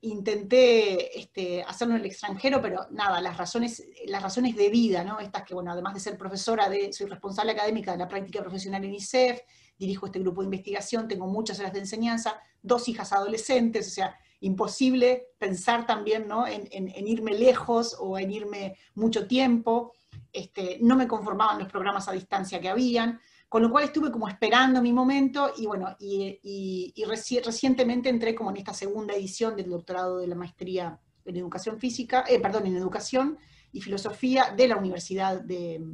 intenté 0.03 1.19
este, 1.19 1.63
hacerlo 1.63 1.95
en 1.95 2.01
el 2.01 2.07
extranjero, 2.07 2.61
pero 2.63 2.87
nada, 2.91 3.21
las 3.21 3.37
razones, 3.37 3.87
las 4.07 4.23
razones 4.23 4.57
de 4.57 4.71
vida, 4.71 5.05
¿no? 5.05 5.21
Estas 5.21 5.45
que, 5.45 5.55
bueno, 5.55 5.71
además 5.71 5.95
de 5.95 6.01
ser 6.01 6.17
profesora, 6.17 6.69
de, 6.71 6.93
soy 6.93 7.07
responsable 7.07 7.53
académica 7.53 7.93
de 7.93 7.99
la 7.99 8.09
práctica 8.09 8.41
profesional 8.41 8.83
en 8.85 8.95
ICEF, 8.95 9.41
dirijo 9.79 10.07
este 10.07 10.19
grupo 10.19 10.41
de 10.41 10.47
investigación, 10.47 11.07
tengo 11.07 11.27
muchas 11.27 11.61
horas 11.61 11.75
de 11.75 11.81
enseñanza, 11.81 12.41
dos 12.63 12.89
hijas 12.89 13.13
adolescentes, 13.13 13.89
o 13.89 13.91
sea, 13.91 14.19
imposible 14.41 15.29
pensar 15.39 15.87
también 15.87 16.27
¿no? 16.27 16.47
en, 16.47 16.69
en 16.71 17.07
irme 17.07 17.35
lejos 17.35 17.97
o 17.99 18.19
en 18.19 18.31
irme 18.31 18.77
mucho 18.95 19.27
tiempo. 19.27 19.93
Este, 20.33 20.79
no 20.81 20.97
me 20.97 21.09
conformaban 21.09 21.59
los 21.59 21.69
programas 21.69 22.09
a 22.09 22.13
distancia 22.13 22.61
que 22.61 22.69
habían, 22.69 23.21
con 23.49 23.63
lo 23.63 23.71
cual 23.71 23.85
estuve 23.85 24.13
como 24.13 24.29
esperando 24.29 24.81
mi 24.81 24.93
momento 24.93 25.53
y 25.57 25.67
bueno, 25.67 25.97
y, 25.99 26.93
recientemente 27.05 28.09
entré 28.09 28.35
como 28.35 28.51
en 28.51 28.59
esta 28.59 28.73
segunda 28.73 29.15
edición 29.15 29.57
del 29.57 29.71
doctorado 29.71 30.19
de 30.19 30.29
la 30.29 30.37
maestría 30.37 31.01
en 31.25 31.37
educación 31.37 31.79
física, 31.79 32.25
eh, 32.29 32.39
perdón, 32.39 32.67
en 32.67 32.77
educación 32.77 33.39
y 33.73 33.81
filosofía 33.81 34.55
de 34.57 34.69
la 34.69 34.77
Universidad 34.77 35.41
de, 35.41 35.85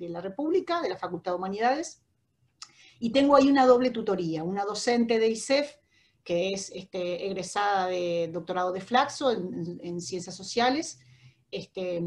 la 0.00 0.20
República, 0.22 0.80
de 0.80 0.88
la 0.88 0.96
Facultad 0.96 1.32
de 1.32 1.36
Humanidades, 1.36 2.02
y 2.98 3.10
tengo 3.10 3.36
ahí 3.36 3.50
una 3.50 3.66
doble 3.66 3.90
tutoría, 3.90 4.42
una 4.42 4.64
docente 4.64 5.18
de 5.18 5.28
ISEF, 5.28 5.76
que 6.24 6.52
es 6.52 6.70
este, 6.74 7.26
egresada 7.26 7.86
de 7.86 8.30
doctorado 8.32 8.72
de 8.72 8.80
Flaxo 8.80 9.30
en 9.30 10.00
Ciencias 10.00 10.36
Sociales, 10.36 11.00
este, 11.52 12.02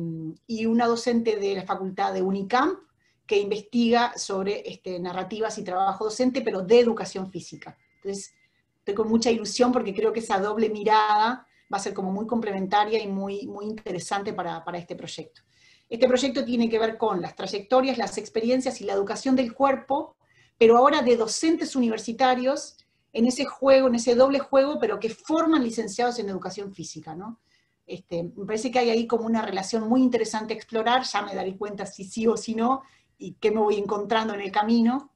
y 0.47 0.65
una 0.65 0.87
docente 0.87 1.37
de 1.37 1.53
la 1.53 1.63
facultad 1.63 2.13
de 2.13 2.23
Unicamp 2.23 2.79
que 3.27 3.37
investiga 3.37 4.17
sobre 4.17 4.67
este, 4.67 4.99
narrativas 4.99 5.59
y 5.59 5.63
trabajo 5.63 6.05
docente, 6.05 6.41
pero 6.41 6.61
de 6.61 6.79
educación 6.79 7.31
física. 7.31 7.77
Entonces, 7.97 8.33
estoy 8.79 8.95
con 8.95 9.07
mucha 9.07 9.29
ilusión 9.29 9.71
porque 9.71 9.93
creo 9.93 10.11
que 10.11 10.19
esa 10.19 10.39
doble 10.39 10.69
mirada 10.69 11.47
va 11.71 11.77
a 11.77 11.79
ser 11.79 11.93
como 11.93 12.11
muy 12.11 12.25
complementaria 12.25 13.01
y 13.01 13.07
muy, 13.07 13.45
muy 13.45 13.65
interesante 13.65 14.33
para, 14.33 14.63
para 14.65 14.79
este 14.79 14.95
proyecto. 14.95 15.41
Este 15.87 16.07
proyecto 16.07 16.43
tiene 16.43 16.67
que 16.67 16.79
ver 16.79 16.97
con 16.97 17.21
las 17.21 17.35
trayectorias, 17.35 17.99
las 17.99 18.17
experiencias 18.17 18.81
y 18.81 18.85
la 18.85 18.93
educación 18.93 19.35
del 19.35 19.53
cuerpo, 19.53 20.15
pero 20.57 20.77
ahora 20.77 21.03
de 21.03 21.17
docentes 21.17 21.75
universitarios 21.75 22.77
en 23.15 23.25
ese 23.25 23.45
juego, 23.45 23.87
en 23.87 23.95
ese 23.95 24.13
doble 24.13 24.39
juego, 24.39 24.77
pero 24.77 24.99
que 24.99 25.09
forman 25.09 25.63
licenciados 25.63 26.19
en 26.19 26.27
educación 26.27 26.73
física, 26.73 27.15
¿no? 27.15 27.39
Este, 27.87 28.23
me 28.23 28.45
parece 28.45 28.69
que 28.69 28.79
hay 28.79 28.89
ahí 28.89 29.07
como 29.07 29.25
una 29.25 29.41
relación 29.41 29.87
muy 29.87 30.01
interesante 30.01 30.53
a 30.53 30.57
explorar, 30.57 31.03
ya 31.03 31.21
me 31.21 31.33
daré 31.33 31.55
cuenta 31.55 31.85
si 31.85 32.03
sí 32.03 32.27
o 32.27 32.35
si 32.35 32.55
no, 32.55 32.83
y 33.17 33.35
qué 33.35 33.51
me 33.51 33.61
voy 33.61 33.77
encontrando 33.77 34.33
en 34.33 34.41
el 34.41 34.51
camino. 34.51 35.13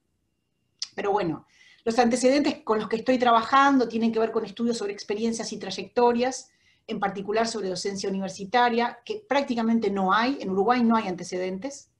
Pero 0.94 1.12
bueno, 1.12 1.46
los 1.84 1.98
antecedentes 1.98 2.62
con 2.64 2.78
los 2.78 2.88
que 2.88 2.96
estoy 2.96 3.18
trabajando 3.18 3.86
tienen 3.86 4.12
que 4.12 4.18
ver 4.18 4.32
con 4.32 4.46
estudios 4.46 4.78
sobre 4.78 4.94
experiencias 4.94 5.52
y 5.52 5.58
trayectorias, 5.58 6.50
en 6.86 7.00
particular 7.00 7.46
sobre 7.48 7.68
docencia 7.68 8.08
universitaria, 8.08 9.00
que 9.04 9.22
prácticamente 9.28 9.90
no 9.90 10.14
hay, 10.14 10.38
en 10.40 10.48
Uruguay 10.48 10.82
no 10.82 10.96
hay 10.96 11.06
antecedentes. 11.06 11.90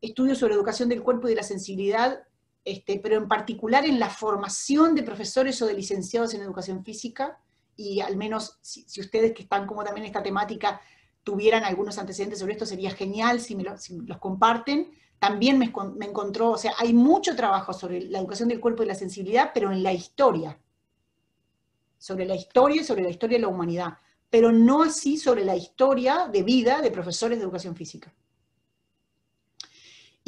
Estudios 0.00 0.38
sobre 0.38 0.54
educación 0.54 0.88
del 0.88 1.04
cuerpo 1.04 1.28
y 1.28 1.30
de 1.30 1.36
la 1.36 1.44
sensibilidad, 1.44 2.24
este, 2.64 2.98
pero 2.98 3.16
en 3.16 3.28
particular 3.28 3.84
en 3.86 3.98
la 3.98 4.10
formación 4.10 4.94
de 4.94 5.02
profesores 5.02 5.60
o 5.62 5.66
de 5.66 5.74
licenciados 5.74 6.34
en 6.34 6.42
educación 6.42 6.84
física, 6.84 7.40
y 7.76 8.00
al 8.00 8.16
menos 8.16 8.58
si, 8.60 8.84
ustedes 9.00 9.32
que 9.32 9.42
están 9.42 9.66
como 9.66 9.84
también 9.84 10.04
en 10.04 10.08
esta 10.08 10.22
temática 10.22 10.80
tuvieran 11.22 11.64
algunos 11.64 11.98
antecedentes 11.98 12.38
sobre 12.38 12.52
esto, 12.52 12.66
sería 12.66 12.90
genial 12.90 13.40
si 13.40 13.54
me 13.54 13.62
los 13.64 14.18
comparten. 14.18 14.90
También 15.18 15.58
me, 15.58 15.72
me, 15.96 16.06
encontró, 16.06 16.50
o 16.52 16.58
sea, 16.58 16.72
hay 16.78 16.92
mucho 16.92 17.34
trabajo 17.36 17.72
sobre 17.72 18.02
la 18.02 18.18
educación 18.18 18.48
del 18.48 18.60
cuerpo 18.60 18.82
y 18.82 18.86
la 18.86 18.94
sensibilidad, 18.94 19.50
pero 19.52 19.72
en 19.72 19.82
la 19.82 19.92
historia. 19.92 20.58
Sobre 21.98 22.24
la 22.24 22.36
historia 22.36 22.80
y 22.80 22.84
sobre 22.84 23.02
la 23.02 23.10
historia 23.10 23.38
de 23.38 23.42
la 23.42 23.48
humanidad. 23.48 23.98
Pero 24.30 24.52
no 24.52 24.82
así 24.82 25.16
sobre 25.16 25.44
la 25.44 25.56
historia 25.56 26.28
de 26.32 26.42
vida 26.42 26.80
de 26.80 26.90
profesores 26.90 27.38
de 27.38 27.44
educación 27.44 27.74
física 27.74 28.12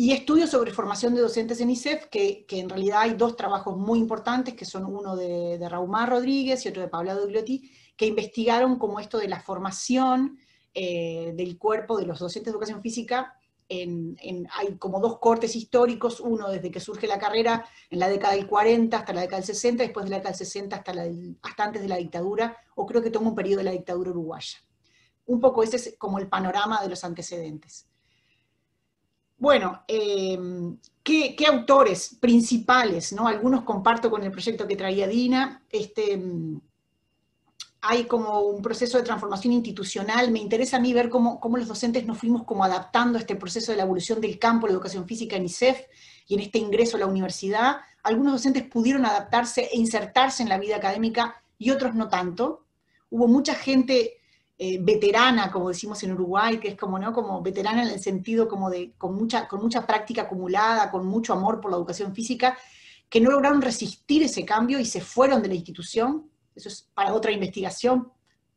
y 0.01 0.13
estudios 0.13 0.49
sobre 0.49 0.73
formación 0.73 1.15
de 1.15 1.21
docentes 1.21 1.61
en 1.61 1.69
ISEF, 1.69 2.07
que, 2.07 2.47
en 2.49 2.71
realidad 2.71 3.01
hay 3.03 3.13
dos 3.13 3.37
trabajos 3.37 3.77
muy 3.77 3.99
importantes, 3.99 4.55
que 4.55 4.65
son 4.65 4.87
uno 4.87 5.15
de, 5.15 5.59
de 5.59 5.69
Raumar 5.69 6.09
Rodríguez 6.09 6.65
y 6.65 6.71
otro 6.71 6.81
de 6.81 6.89
Paula 6.89 7.15
Dugliotti, 7.15 7.71
que 7.99 8.07
investigaron 8.07 8.79
como 8.79 8.99
esto 8.99 9.19
de 9.19 9.29
la 9.29 9.43
formación 9.43 10.39
eh, 10.73 11.35
del 11.37 11.59
cuerpo 11.59 11.99
de 11.99 12.07
los 12.07 12.19
docentes 12.19 12.51
de 12.51 12.53
educación 12.53 12.81
física. 12.81 13.35
En, 13.69 14.17
hay 14.57 14.79
como 14.79 15.01
dos 15.01 15.19
cortes 15.19 15.55
históricos, 15.55 16.19
uno 16.21 16.49
desde 16.49 16.71
que 16.71 16.81
surge 16.81 17.07
la 17.07 17.19
carrera 17.19 17.67
en 17.91 17.99
la 17.99 18.09
década 18.09 18.33
del 18.33 18.47
40 18.47 18.97
hasta 18.97 19.13
la 19.13 19.21
década 19.21 19.43
del 19.43 19.55
60, 19.55 19.83
después 19.83 20.05
de 20.05 20.11
la 20.13 20.17
década 20.17 20.31
del 20.31 20.47
60 20.47 20.77
hasta, 20.77 20.95
la, 20.95 21.11
hasta 21.43 21.63
antes 21.63 21.83
de 21.83 21.89
la 21.89 21.97
dictadura, 21.97 22.57
o 22.75 22.87
creo 22.87 23.03
que 23.03 23.11
toma 23.11 23.29
un 23.29 23.35
periodo 23.35 23.59
de 23.59 23.65
la 23.65 23.73
dictadura 23.73 24.13
uruguaya. 24.13 24.61
Un 25.27 25.41
poco 25.41 25.63
ese 25.63 25.77
es 25.77 25.95
como 25.99 26.19
el 26.19 26.27
panorama 26.27 26.81
de 26.83 26.89
los 26.89 27.05
antecedentes. 27.05 27.90
Bueno, 29.41 29.85
em, 29.89 30.77
¿qué, 31.03 31.35
autores 31.49 32.15
principales? 32.21 33.11
¿no? 33.15 33.27
Algunos 33.27 33.65
comparto 33.65 34.11
con 34.11 34.23
el 34.23 34.31
proyecto 34.31 34.69
que 34.69 34.77
traía 34.77 35.09
Dina. 35.09 35.65
Este, 35.71 36.13
em, 36.13 36.61
hay 37.81 38.05
como 38.05 38.41
un 38.41 38.61
proceso 38.61 38.99
de 38.99 39.05
transformación 39.05 39.55
institucional. 39.55 40.31
Me 40.31 40.41
interesa 40.41 40.77
a 40.77 40.81
mí 40.81 40.93
ver 40.93 41.09
cómo, 41.09 41.41
los 41.57 41.69
docentes 41.69 42.05
nos 42.05 42.19
fuimos 42.19 42.45
como 42.45 42.65
adaptando 42.65 43.17
a 43.17 43.23
este 43.23 43.35
proceso 43.35 43.73
de 43.73 43.79
la 43.79 43.85
evolución 43.85 44.21
del 44.21 44.39
campo 44.39 44.67
de 44.67 44.75
la 44.75 44.77
educación 44.77 45.07
física 45.07 45.37
en 45.37 45.47
ISEF 45.47 45.87
y 46.27 46.35
en 46.35 46.41
este 46.41 46.59
ingreso 46.59 46.99
a 46.99 47.01
la 47.01 47.07
universidad. 47.07 47.79
Algunos 48.03 48.35
docentes 48.35 48.65
pudieron 48.65 49.07
adaptarse 49.07 49.71
e 49.73 49.79
insertarse 49.79 50.43
en 50.43 50.51
la 50.51 50.59
vida 50.59 50.77
académica 50.77 51.43
y 51.57 51.71
otros 51.71 51.95
no 51.95 52.09
tanto. 52.11 52.67
Hubo 53.09 53.27
mucha 53.27 53.55
gente 53.55 54.20
eh, 54.63 54.77
veterana, 54.79 55.51
como 55.51 55.71
decimos 55.71 56.03
en 56.03 56.13
Uruguay, 56.13 56.59
que 56.61 56.69
es 56.69 56.77
como, 56.77 56.99
¿no? 56.99 57.15
como 57.15 57.41
veterana 57.41 57.83
en 57.83 57.89
el 57.89 57.99
sentido 57.99 58.47
como 58.47 58.69
de, 58.69 58.93
con 58.99 59.15
mucha, 59.15 59.49
con 59.49 59.63
mucha 59.63 59.87
práctica 59.87 60.23
acumulada, 60.23 60.91
con 60.91 61.07
mucho 61.07 61.33
amor 61.33 61.63
por 61.63 61.71
la 61.71 61.79
educación 61.79 62.15
física, 62.15 62.59
que 63.09 63.23
no 63.23 63.31
lograron 63.31 63.63
resistir 63.63 64.23
ese 64.23 64.45
cambio 64.45 64.79
y 64.79 64.85
se 64.85 65.01
fueron 65.01 65.41
de 65.41 65.49
la 65.49 65.55
institución. 65.55 66.31
Eso 66.55 66.69
es 66.69 66.91
para 66.93 67.15
otra 67.15 67.33
investigación, 67.33 68.13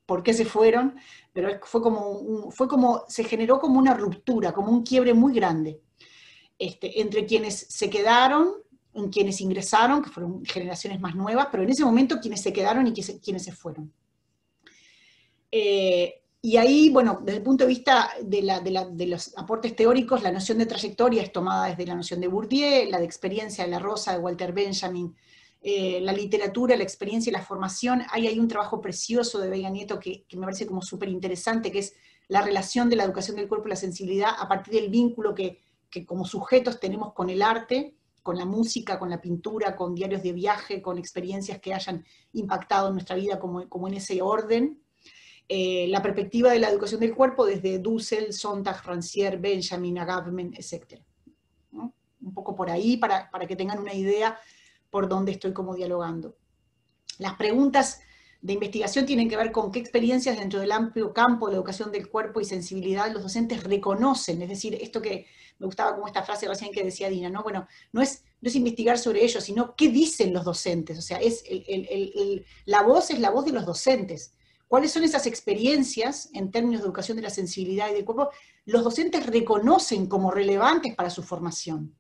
por 0.06 0.24
qué 0.24 0.34
se 0.34 0.44
fueron, 0.44 0.98
pero 1.32 1.48
fue 1.64 1.82
como, 1.82 2.52
fue 2.52 2.68
como 2.68 3.06
se 3.08 3.24
generó 3.24 3.62
como 3.62 3.80
una 3.80 3.94
ruptura, 3.94 4.52
como 4.52 4.74
un 4.74 4.84
quiebre 4.84 5.14
muy 5.14 5.34
grande 5.34 5.80
este, 6.60 7.00
entre 7.00 7.26
quienes 7.26 7.66
se 7.70 7.90
quedaron, 7.90 8.50
en 8.94 9.10
quienes 9.10 9.40
ingresaron, 9.40 10.04
que 10.04 10.10
fueron 10.10 10.44
generaciones 10.44 11.00
más 11.00 11.16
nuevas, 11.16 11.48
pero 11.50 11.64
en 11.64 11.70
ese 11.70 11.86
momento 11.86 12.20
quienes 12.20 12.42
se 12.42 12.52
quedaron 12.52 12.88
y 12.88 12.92
quienes 12.92 13.44
se 13.46 13.54
fueron. 13.54 13.94
Eh, 15.56 16.24
y 16.42 16.58
ahí, 16.58 16.90
bueno, 16.90 17.20
desde 17.24 17.38
el 17.38 17.44
punto 17.44 17.64
de 17.64 17.68
vista 17.68 18.10
de, 18.24 18.42
los 19.08 19.38
aportes 19.38 19.76
teóricos, 19.76 20.24
la 20.24 20.32
noción 20.32 20.58
de 20.58 20.66
trayectoria 20.66 21.22
es 21.22 21.32
tomada 21.32 21.68
desde 21.68 21.86
la 21.86 21.94
noción 21.94 22.20
de 22.20 22.28
Bourdieu, 22.28 22.90
la 22.90 22.98
de 22.98 23.06
experiencia 23.06 23.64
de 23.64 23.70
la 23.70 23.78
Rosa, 23.78 24.14
de 24.14 24.18
Walter 24.18 24.52
Benjamin, 24.52 25.16
eh, 25.62 26.02
la 26.02 26.12
literatura, 26.12 26.76
la 26.76 26.82
experiencia 26.82 27.30
y 27.30 27.34
la 27.34 27.46
formación. 27.46 28.02
Ahí 28.10 28.26
hay 28.26 28.40
un 28.40 28.48
trabajo 28.48 28.82
precioso 28.82 29.40
de 29.40 29.52
Vega 29.52 29.70
Nieto 29.70 30.00
que, 30.00 30.26
me 30.34 30.42
parece 30.42 30.66
como 30.66 30.82
súper 30.82 31.10
interesante, 31.10 31.72
que 31.72 31.80
es 31.80 31.94
la 32.30 32.42
relación 32.42 32.90
de 32.90 32.96
la 32.96 33.04
educación 33.04 33.38
del 33.38 33.48
cuerpo 33.48 33.68
y 33.68 33.70
la 33.70 33.76
sensibilidad 33.76 34.32
a 34.36 34.48
partir 34.48 34.74
del 34.74 34.90
vínculo 34.90 35.36
que, 35.36 35.62
que 35.88 36.04
como 36.04 36.26
sujetos 36.26 36.80
tenemos 36.80 37.14
con 37.14 37.30
el 37.30 37.44
arte 37.44 37.96
con 38.24 38.38
la 38.38 38.46
música, 38.46 38.98
con 38.98 39.10
la 39.10 39.20
pintura, 39.20 39.76
con 39.76 39.94
diarios 39.94 40.24
de 40.24 40.32
viaje, 40.32 40.82
con 40.82 40.98
experiencias 40.98 41.60
que 41.60 41.74
hayan 41.74 42.06
impactado 42.32 42.88
en 42.88 42.94
nuestra 42.94 43.18
vida 43.18 43.38
como, 43.38 43.68
como 43.68 43.90
en 43.90 43.96
ese 43.96 44.22
orden. 44.22 44.82
Eh, 45.50 45.88
la 45.90 46.02
perspectiva 46.02 46.52
de 46.52 46.60
la 46.60 46.70
educación 46.70 47.02
del 47.02 47.14
cuerpo 47.14 47.46
desde 47.46 47.80
Dussel, 47.80 48.34
Sontag, 48.34 48.82
Rancière, 48.84 49.40
Benjamin, 49.40 50.00
Agavmen, 50.00 50.54
etc. 50.56 51.02
Un 51.72 52.34
poco 52.34 52.56
por 52.56 52.70
ahí 52.70 52.98
para, 52.98 53.30
para 53.30 53.46
que 53.46 53.56
tengan 53.56 53.80
una 53.80 53.94
idea 53.94 54.40
por 54.90 55.10
dónde 55.10 55.34
estoy 55.34 55.52
como 55.54 55.76
dialogando. 55.76 56.38
Las 57.20 57.36
preguntas 57.36 58.00
de 58.44 58.54
investigación 58.54 59.06
tienen 59.06 59.30
que 59.30 59.38
ver 59.38 59.54
con 59.54 59.72
qué 59.72 59.80
experiencias 59.80 60.38
dentro 60.38 60.60
del 60.60 60.74
amplio 60.74 61.14
campo 61.14 61.50
de 61.50 61.56
educación 61.56 61.92
del 61.92 62.10
cuerpo 62.10 62.42
y 62.42 62.46
sensibilidad 62.46 63.10
los 63.12 63.24
docentes 63.24 63.64
reconocen, 63.64 64.42
es 64.42 64.50
decir, 64.50 64.76
esto 64.76 65.02
que 65.02 65.28
me 65.60 65.66
gustaba 65.66 65.96
como 65.96 66.08
esta 66.08 66.24
frase 66.24 66.48
recién 66.48 66.74
que 66.74 66.84
decía 66.84 67.10
Dina, 67.10 67.30
¿no? 67.30 67.42
Bueno, 67.42 67.68
no 67.94 68.02
es, 68.02 68.26
no 68.42 68.50
es 68.50 68.56
investigar 68.56 68.98
sobre 68.98 69.24
ellos, 69.24 69.46
sino 69.46 69.76
qué 69.78 69.88
dicen 69.88 70.34
los 70.34 70.44
docentes, 70.44 71.00
o 71.00 71.02
sea, 71.02 71.20
es 71.20 71.46
la 72.66 72.82
voz 72.82 73.12
es 73.12 73.20
la 73.20 73.30
voz 73.30 73.46
de 73.46 73.54
los 73.54 73.66
docentes. 73.66 74.34
¿Cuáles 74.74 74.92
son 74.92 75.04
esas 75.04 75.28
experiencias 75.28 76.32
en 76.34 76.50
términos 76.50 76.82
de 76.82 76.88
educación 76.88 77.16
de 77.16 77.22
la 77.22 77.30
sensibilidad 77.30 77.92
y 77.92 77.94
del 77.94 78.06
cuerpo? 78.06 78.32
Los 78.66 78.84
docentes 78.84 79.24
reconocen 79.24 80.08
como 80.08 80.32
relevantes 80.32 80.96
para 80.96 81.12
su 81.12 81.22
formación 81.22 81.96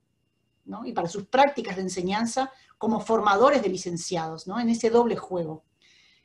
¿no? 0.65 0.83
y 0.83 0.91
para 0.91 1.07
sus 1.07 1.27
prácticas 1.27 1.75
de 1.75 1.83
enseñanza 1.83 2.51
como 2.79 2.99
formadores 2.99 3.61
de 3.61 3.69
licenciados, 3.69 4.47
¿no? 4.47 4.59
en 4.59 4.69
ese 4.69 4.89
doble 4.89 5.15
juego. 5.15 5.63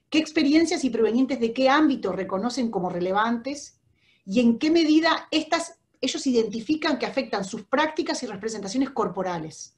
¿Qué 0.08 0.16
experiencias 0.16 0.84
y 0.84 0.88
provenientes 0.88 1.38
de 1.38 1.52
qué 1.52 1.68
ámbito 1.68 2.12
reconocen 2.12 2.70
como 2.70 2.88
relevantes 2.88 3.78
y 4.24 4.40
en 4.40 4.58
qué 4.58 4.70
medida 4.70 5.28
estas 5.30 5.78
ellos 6.00 6.26
identifican 6.26 6.98
que 6.98 7.04
afectan 7.04 7.44
sus 7.44 7.64
prácticas 7.64 8.22
y 8.22 8.26
representaciones 8.26 8.88
corporales. 8.88 9.76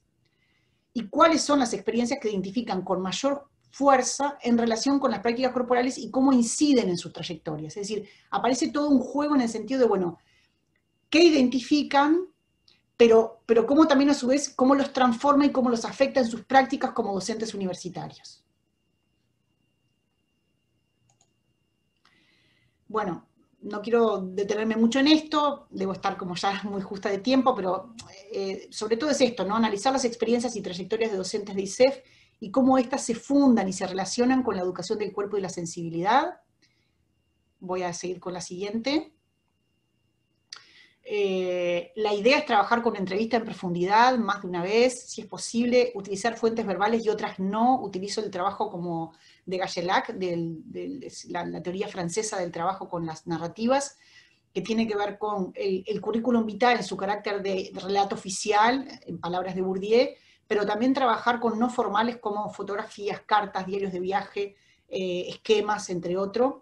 ¿Y 0.93 1.09
cuáles 1.09 1.41
son 1.41 1.59
las 1.59 1.73
experiencias 1.73 2.21
que 2.21 2.29
identifican 2.29 2.81
con 2.81 3.01
mayor 3.01 3.50
fuerza 3.71 4.37
en 4.41 4.57
relación 4.57 4.99
con 4.99 5.11
las 5.11 5.21
prácticas 5.21 5.51
corporales 5.51 5.97
y 5.97 6.11
cómo 6.11 6.31
inciden 6.33 6.89
en 6.89 6.97
sus 6.97 7.11
trayectorias? 7.11 7.77
Es 7.77 7.87
decir, 7.87 8.07
aparece 8.29 8.69
todo 8.69 8.89
un 8.89 8.99
juego 8.99 9.35
en 9.35 9.41
el 9.41 9.49
sentido 9.49 9.79
de, 9.79 9.87
bueno, 9.87 10.19
¿qué 11.09 11.23
identifican? 11.23 12.27
Pero, 12.97 13.41
pero 13.47 13.65
cómo 13.65 13.87
también 13.87 14.11
a 14.11 14.13
su 14.13 14.27
vez, 14.27 14.49
cómo 14.49 14.75
los 14.75 14.93
transforma 14.93 15.45
y 15.45 15.51
cómo 15.51 15.69
los 15.69 15.85
afecta 15.85 16.19
en 16.19 16.27
sus 16.27 16.43
prácticas 16.43 16.91
como 16.91 17.13
docentes 17.13 17.53
universitarios. 17.55 18.43
Bueno, 22.87 23.25
no 23.61 23.81
quiero 23.81 24.21
detenerme 24.21 24.75
mucho 24.75 24.99
en 24.99 25.07
esto, 25.07 25.67
debo 25.69 25.93
estar 25.93 26.17
como 26.17 26.35
ya 26.35 26.61
muy 26.65 26.81
justa 26.81 27.09
de 27.09 27.19
tiempo, 27.19 27.55
pero 27.55 27.93
eh, 28.31 28.67
sobre 28.71 28.97
todo 28.97 29.11
es 29.11 29.21
esto, 29.21 29.45
¿no? 29.45 29.55
Analizar 29.55 29.93
las 29.93 30.05
experiencias 30.05 30.55
y 30.55 30.61
trayectorias 30.61 31.11
de 31.11 31.17
docentes 31.17 31.55
de 31.55 31.61
ISEF 31.61 31.99
y 32.41 32.49
cómo 32.49 32.79
éstas 32.79 33.05
se 33.05 33.13
fundan 33.13 33.69
y 33.69 33.73
se 33.73 33.85
relacionan 33.85 34.41
con 34.41 34.55
la 34.55 34.63
educación 34.63 34.97
del 34.97 35.13
cuerpo 35.13 35.37
y 35.37 35.41
la 35.41 35.49
sensibilidad. 35.49 36.41
Voy 37.59 37.83
a 37.83 37.93
seguir 37.93 38.19
con 38.19 38.33
la 38.33 38.41
siguiente. 38.41 39.13
Eh, 41.03 41.91
la 41.97 42.15
idea 42.15 42.39
es 42.39 42.45
trabajar 42.47 42.81
con 42.81 42.95
entrevista 42.95 43.37
en 43.37 43.45
profundidad 43.45 44.17
más 44.17 44.41
de 44.41 44.47
una 44.47 44.63
vez, 44.63 45.07
si 45.07 45.21
es 45.21 45.27
posible, 45.27 45.91
utilizar 45.93 46.35
fuentes 46.35 46.65
verbales 46.65 47.05
y 47.05 47.09
otras 47.09 47.37
no. 47.37 47.79
Utilizo 47.79 48.23
el 48.23 48.31
trabajo 48.31 48.71
como 48.71 49.13
de 49.45 49.57
Gagelac, 49.57 50.11
de 50.13 51.07
la, 51.29 51.61
teoría 51.61 51.89
francesa 51.89 52.39
del 52.39 52.51
trabajo 52.51 52.89
con 52.89 53.05
las 53.05 53.27
narrativas, 53.27 53.99
que 54.51 54.61
tiene 54.61 54.87
que 54.87 54.95
ver 54.95 55.19
con 55.19 55.51
el, 55.53 56.01
currículum 56.01 56.43
vital 56.43 56.77
en 56.77 56.83
su 56.83 56.97
carácter 56.97 57.43
de, 57.43 57.71
relato 57.75 58.15
oficial, 58.15 58.87
en 59.05 59.19
palabras 59.19 59.53
de 59.53 59.61
Bourdieu, 59.61 60.07
pero 60.51 60.65
también 60.65 60.93
trabajar 60.93 61.39
con 61.39 61.57
no 61.57 61.69
formales 61.69 62.17
como 62.17 62.49
fotografías, 62.49 63.21
cartas, 63.21 63.65
diarios 63.65 63.93
de 63.93 64.01
viaje, 64.01 64.57
eh, 64.89 65.27
esquemas, 65.29 65.89
entre 65.89 66.17
otros. 66.17 66.55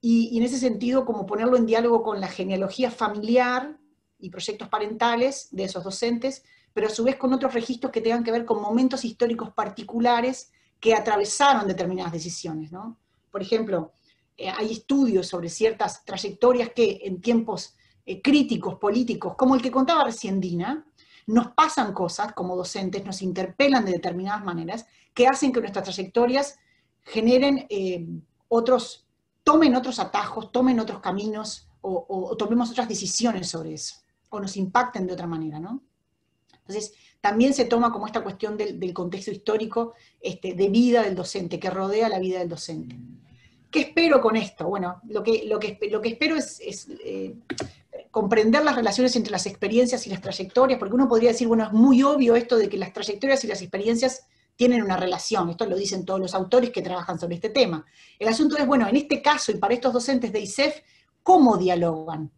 Y, 0.00 0.34
en 0.38 0.44
ese 0.44 0.56
sentido, 0.56 1.04
como 1.04 1.26
ponerlo 1.26 1.58
en 1.58 1.66
diálogo 1.66 2.02
con 2.02 2.22
la 2.22 2.28
genealogía 2.28 2.90
familiar 2.90 3.78
y 4.18 4.30
proyectos 4.30 4.66
parentales 4.70 5.48
de 5.50 5.64
esos 5.64 5.84
docentes, 5.84 6.42
pero 6.72 6.86
a 6.86 6.90
su 6.90 7.04
vez 7.04 7.16
con 7.16 7.34
otros 7.34 7.52
registros 7.52 7.92
que 7.92 8.00
tengan 8.00 8.24
que 8.24 8.32
ver 8.32 8.46
con 8.46 8.62
momentos 8.62 9.04
históricos 9.04 9.52
particulares 9.52 10.50
que 10.80 10.94
atravesaron 10.94 11.68
determinadas 11.68 12.12
decisiones. 12.14 12.72
¿no? 12.72 12.98
Por 13.30 13.42
ejemplo, 13.42 13.92
eh, 14.38 14.48
hay 14.48 14.72
estudios 14.72 15.26
sobre 15.26 15.50
ciertas 15.50 16.02
trayectorias 16.06 16.70
que 16.70 17.00
en 17.02 17.20
tiempos 17.20 17.76
eh, 18.06 18.22
críticos, 18.22 18.76
políticos, 18.76 19.34
como 19.36 19.54
el 19.54 19.60
que 19.60 19.70
contaba 19.70 20.04
recién 20.04 20.40
Dina, 20.40 20.86
nos 21.26 21.48
pasan 21.48 21.92
cosas 21.92 22.32
como 22.32 22.56
docentes, 22.56 23.04
nos 23.04 23.22
interpelan 23.22 23.84
de 23.84 23.92
determinadas 23.92 24.44
maneras, 24.44 24.86
que 25.14 25.26
hacen 25.26 25.52
que 25.52 25.60
nuestras 25.60 25.84
trayectorias 25.84 26.58
generen 27.02 27.66
eh, 27.68 28.06
otros, 28.48 29.06
tomen 29.44 29.74
otros 29.76 29.98
atajos, 29.98 30.52
tomen 30.52 30.80
otros 30.80 31.00
caminos 31.00 31.68
o, 31.80 32.36
tomemos 32.36 32.70
otras 32.70 32.88
decisiones 32.88 33.48
sobre 33.48 33.74
eso, 33.74 33.96
o 34.30 34.38
nos 34.38 34.56
impacten 34.56 35.06
de 35.06 35.14
otra 35.14 35.26
manera, 35.26 35.58
¿no? 35.58 35.82
Entonces, 36.58 36.94
también 37.20 37.54
se 37.54 37.64
toma 37.64 37.90
como 37.92 38.06
esta 38.06 38.22
cuestión 38.22 38.56
del, 38.56 38.94
contexto 38.94 39.32
histórico 39.32 39.94
este, 40.20 40.54
de 40.54 40.68
vida 40.68 41.02
del 41.02 41.16
docente, 41.16 41.58
que 41.58 41.70
rodea 41.70 42.08
la 42.08 42.20
vida 42.20 42.38
del 42.38 42.48
docente. 42.48 42.96
¿Qué 43.68 43.80
espero 43.80 44.20
con 44.20 44.36
esto? 44.36 44.68
Bueno, 44.68 45.00
lo 45.08 45.22
que, 45.22 45.44
lo 45.46 45.58
que, 45.58 45.78
lo 45.90 46.00
que 46.00 46.10
espero 46.10 46.36
es, 46.36 46.60
eh, 47.04 47.34
comprender 48.12 48.62
las 48.62 48.76
relaciones 48.76 49.16
entre 49.16 49.32
las 49.32 49.46
experiencias 49.46 50.06
y 50.06 50.10
las 50.10 50.20
trayectorias, 50.20 50.78
porque 50.78 50.94
uno 50.94 51.08
podría 51.08 51.30
decir, 51.30 51.48
bueno, 51.48 51.64
es 51.64 51.72
muy 51.72 52.02
obvio 52.02 52.36
esto 52.36 52.58
de 52.58 52.68
que 52.68 52.76
las 52.76 52.92
trayectorias 52.92 53.42
y 53.42 53.46
las 53.46 53.62
experiencias 53.62 54.26
tienen 54.54 54.82
una 54.82 54.98
relación, 54.98 55.48
esto 55.48 55.64
lo 55.64 55.76
dicen 55.76 56.04
todos 56.04 56.20
los 56.20 56.34
autores 56.34 56.70
que 56.70 56.82
trabajan 56.82 57.18
sobre 57.18 57.36
este 57.36 57.48
tema. 57.48 57.86
El 58.18 58.28
asunto 58.28 58.58
es, 58.58 58.66
bueno, 58.66 58.86
en 58.86 58.96
este 58.96 59.22
caso 59.22 59.50
y 59.50 59.54
para 59.54 59.72
estos 59.72 59.94
docentes 59.94 60.30
de 60.30 60.40
ISEF, 60.40 60.82
¿cómo 61.22 61.56
dialogan? 61.56 62.30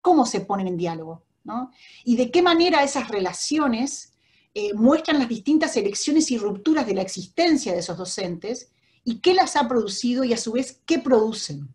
¿Cómo 0.00 0.24
se 0.24 0.40
ponen 0.40 0.68
en 0.68 0.78
diálogo? 0.78 1.22
Y 2.04 2.16
de 2.16 2.30
qué 2.30 2.40
manera 2.40 2.82
esas 2.82 3.08
relaciones 3.08 4.14
eh, 4.54 4.72
muestran 4.72 5.18
las 5.18 5.28
distintas 5.28 5.76
elecciones 5.76 6.30
y 6.30 6.38
rupturas 6.38 6.86
de 6.86 6.94
la 6.94 7.02
existencia 7.02 7.72
de 7.72 7.80
esos 7.80 7.98
docentes 7.98 8.72
y 9.04 9.20
qué 9.20 9.34
las 9.34 9.54
ha 9.56 9.68
producido 9.68 10.24
y 10.24 10.32
a 10.32 10.38
su 10.38 10.52
vez 10.52 10.80
qué 10.86 10.98
producen. 10.98 11.74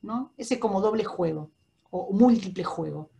¿no? 0.00 0.32
Ese 0.36 0.58
como 0.58 0.80
doble 0.80 1.04
juego 1.04 1.52
o 1.92 2.12
múltiple 2.12 2.64
juego. 2.64 3.10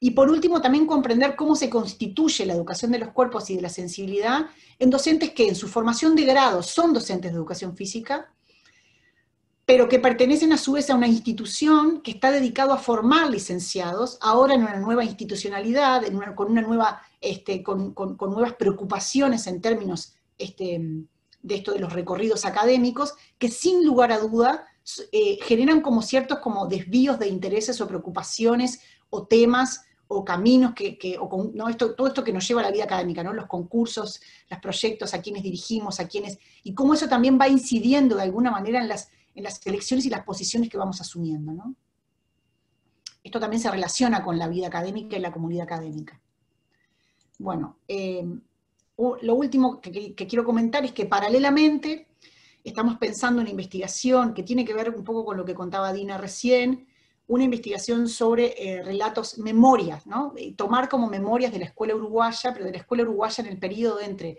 Y 0.00 0.12
por 0.12 0.30
último, 0.30 0.60
también 0.60 0.86
comprender 0.86 1.36
cómo 1.36 1.54
se 1.54 1.70
constituye 1.70 2.44
la 2.44 2.54
educación 2.54 2.90
de 2.90 2.98
los 2.98 3.10
cuerpos 3.10 3.50
y 3.50 3.56
de 3.56 3.62
la 3.62 3.68
sensibilidad 3.68 4.46
en 4.78 4.90
docentes 4.90 5.30
que 5.30 5.46
en 5.46 5.54
su 5.54 5.68
formación 5.68 6.16
de 6.16 6.24
grado 6.24 6.62
son 6.62 6.92
docentes 6.92 7.30
de 7.30 7.36
educación 7.36 7.76
física, 7.76 8.32
pero 9.64 9.88
que 9.88 10.00
pertenecen 10.00 10.52
a 10.52 10.58
su 10.58 10.72
vez 10.72 10.90
a 10.90 10.96
una 10.96 11.06
institución 11.06 12.00
que 12.00 12.10
está 12.10 12.32
dedicado 12.32 12.72
a 12.72 12.78
formar 12.78 13.30
licenciados, 13.30 14.18
ahora 14.20 14.54
en 14.54 14.62
una 14.62 14.80
nueva 14.80 15.04
institucionalidad, 15.04 16.02
con 16.34 16.50
una 16.50 16.62
nueva, 16.62 17.00
este, 17.20 17.62
con, 17.62 17.94
nuevas 17.94 18.54
preocupaciones 18.54 19.46
en 19.46 19.60
términos 19.60 20.14
este, 20.36 20.80
de 21.42 21.54
esto 21.54 21.72
de 21.72 21.78
los 21.78 21.92
recorridos 21.92 22.44
académicos, 22.44 23.14
que 23.38 23.48
sin 23.48 23.86
lugar 23.86 24.10
a 24.10 24.18
duda 24.18 24.66
eh, 25.12 25.38
generan 25.42 25.80
como 25.80 26.02
ciertos 26.02 26.38
como 26.38 26.66
desvíos 26.66 27.18
de 27.18 27.28
intereses 27.28 27.80
o 27.80 27.88
preocupaciones 27.88 28.80
o 29.10 29.26
temas 29.26 29.84
o 30.08 30.24
caminos 30.24 30.74
que, 30.74 31.18
¿no? 31.54 31.68
esto, 31.68 31.94
todo 31.94 32.06
esto 32.06 32.22
que 32.22 32.32
nos 32.32 32.46
lleva 32.46 32.60
a 32.60 32.64
la 32.64 32.70
vida 32.70 32.84
académica, 32.84 33.22
¿no? 33.22 33.32
los 33.32 33.46
concursos, 33.46 34.20
los 34.50 34.60
proyectos, 34.60 35.14
a 35.14 35.22
quienes 35.22 35.42
dirigimos, 35.42 36.00
a 36.00 36.08
quienes, 36.08 36.38
y 36.62 36.74
cómo 36.74 36.92
eso 36.92 37.08
también 37.08 37.38
va 37.40 37.48
incidiendo 37.48 38.16
de 38.16 38.22
alguna 38.22 38.50
manera 38.50 38.80
en 38.80 38.88
las 38.88 39.08
en 39.34 39.44
las 39.44 39.66
elecciones 39.66 40.06
y 40.06 40.10
las 40.10 40.24
posiciones 40.24 40.68
que 40.68 40.78
vamos 40.78 41.00
asumiendo. 41.00 41.52
¿no? 41.52 41.74
Esto 43.22 43.40
también 43.40 43.60
se 43.60 43.70
relaciona 43.70 44.22
con 44.22 44.38
la 44.38 44.48
vida 44.48 44.66
académica 44.66 45.16
y 45.16 45.20
la 45.20 45.32
comunidad 45.32 45.64
académica. 45.64 46.20
Bueno, 47.38 47.78
eh, 47.88 48.24
lo 48.96 49.34
último 49.34 49.80
que, 49.80 50.14
quiero 50.14 50.44
comentar 50.44 50.84
es 50.84 50.92
que 50.92 51.06
paralelamente 51.06 52.08
estamos 52.64 52.96
pensando 52.98 53.40
en 53.40 53.48
investigación 53.48 54.34
que 54.34 54.42
tiene 54.42 54.64
que 54.64 54.74
ver 54.74 54.90
un 54.90 55.04
poco 55.04 55.24
con 55.24 55.36
lo 55.36 55.44
que 55.44 55.54
contaba 55.54 55.92
Dina 55.92 56.18
recién, 56.18 56.86
una 57.26 57.44
investigación 57.44 58.08
sobre 58.08 58.54
eh, 58.56 58.82
relatos, 58.82 59.38
memorias, 59.38 60.06
¿no? 60.06 60.34
Tomar 60.56 60.88
como 60.88 61.08
memorias 61.08 61.52
de 61.52 61.60
la 61.60 61.64
escuela 61.66 61.94
uruguaya, 61.94 62.52
pero 62.52 62.66
de 62.66 62.72
la 62.72 62.78
escuela 62.78 63.04
uruguaya 63.04 63.44
en 63.44 63.50
el 63.50 63.58
periodo 63.58 64.00
entre 64.00 64.38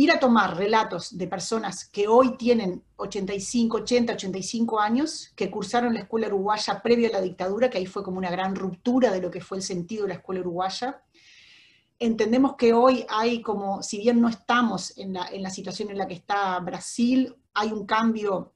ir 0.00 0.10
a 0.10 0.18
tomar 0.18 0.56
relatos 0.56 1.16
de 1.18 1.26
personas 1.26 1.84
que 1.84 2.08
hoy 2.08 2.36
tienen 2.38 2.82
85, 2.96 3.78
80, 3.78 4.14
85 4.14 4.80
años, 4.80 5.30
que 5.36 5.50
cursaron 5.50 5.92
la 5.92 6.00
escuela 6.00 6.28
uruguaya 6.28 6.80
previo 6.82 7.08
a 7.08 7.12
la 7.12 7.20
dictadura, 7.20 7.68
que 7.68 7.76
ahí 7.76 7.84
fue 7.84 8.02
como 8.02 8.16
una 8.16 8.30
gran 8.30 8.56
ruptura 8.56 9.10
de 9.10 9.20
lo 9.20 9.30
que 9.30 9.42
fue 9.42 9.58
el 9.58 9.62
sentido 9.62 10.04
de 10.04 10.08
la 10.08 10.14
escuela 10.14 10.40
uruguaya. 10.40 11.02
Entendemos 12.02 12.56
que 12.56 12.72
hoy 12.72 13.04
hay 13.10 13.42
como, 13.42 13.82
si 13.82 13.98
bien 13.98 14.22
no 14.22 14.30
estamos 14.30 14.96
en 14.96 15.12
la, 15.12 15.50
situación 15.50 15.90
en 15.90 15.98
la 15.98 16.08
que 16.08 16.14
está 16.14 16.58
Brasil, 16.60 17.36
hay 17.52 17.72
un 17.72 17.84
cambio 17.84 18.54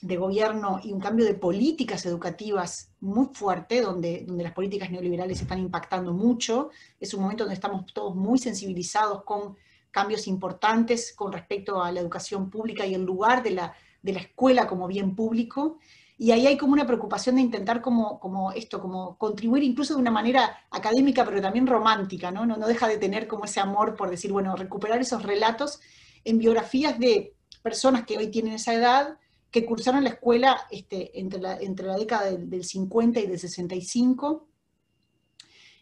de 0.00 0.16
gobierno 0.16 0.80
y 0.82 0.90
un 0.90 0.98
cambio 0.98 1.26
de 1.26 1.34
políticas 1.34 2.06
educativas 2.06 2.90
muy 3.00 3.26
fuerte, 3.34 3.82
donde, 3.82 4.24
donde 4.26 4.44
las 4.44 4.54
políticas 4.54 4.90
neoliberales 4.90 5.42
están 5.42 5.58
impactando 5.58 6.14
mucho. 6.14 6.70
Es 6.98 7.12
un 7.12 7.24
momento 7.24 7.44
donde 7.44 7.54
estamos 7.54 7.92
todos 7.92 8.16
muy 8.16 8.38
sensibilizados 8.38 9.24
con 9.24 9.56
cambios 9.90 10.26
importantes 10.26 11.12
con 11.14 11.34
respecto 11.34 11.82
a 11.82 11.92
la 11.92 12.00
educación 12.00 12.48
pública 12.48 12.86
y 12.86 12.94
el 12.94 13.04
lugar 13.04 13.42
de 13.42 13.50
la, 13.50 13.74
de 14.02 14.14
la 14.14 14.20
escuela 14.20 14.66
como 14.66 14.88
bien 14.88 15.14
público. 15.14 15.80
Y 16.16 16.30
ahí 16.30 16.46
hay 16.46 16.56
como 16.56 16.72
una 16.72 16.86
preocupación 16.86 17.36
de 17.36 17.42
intentar 17.42 17.80
como, 17.80 18.20
como 18.20 18.52
esto, 18.52 18.80
como 18.80 19.18
contribuir 19.18 19.64
incluso 19.64 19.94
de 19.94 20.00
una 20.00 20.12
manera 20.12 20.58
académica, 20.70 21.24
pero 21.24 21.40
también 21.40 21.66
romántica, 21.66 22.30
¿no? 22.30 22.46
¿no? 22.46 22.56
No 22.56 22.68
deja 22.68 22.86
de 22.86 22.98
tener 22.98 23.26
como 23.26 23.46
ese 23.46 23.60
amor 23.60 23.96
por 23.96 24.10
decir, 24.10 24.30
bueno, 24.30 24.54
recuperar 24.54 25.00
esos 25.00 25.22
relatos 25.22 25.80
en 26.24 26.38
biografías 26.38 26.98
de 26.98 27.34
personas 27.62 28.04
que 28.06 28.16
hoy 28.16 28.28
tienen 28.28 28.54
esa 28.54 28.74
edad, 28.74 29.18
que 29.50 29.64
cursaron 29.64 30.04
la 30.04 30.10
escuela 30.10 30.66
este, 30.70 31.18
entre, 31.18 31.40
la, 31.40 31.56
entre 31.56 31.86
la 31.86 31.96
década 31.96 32.30
del, 32.30 32.64
50 32.64 33.20
y 33.20 33.26
del 33.26 33.38
65, 33.38 34.48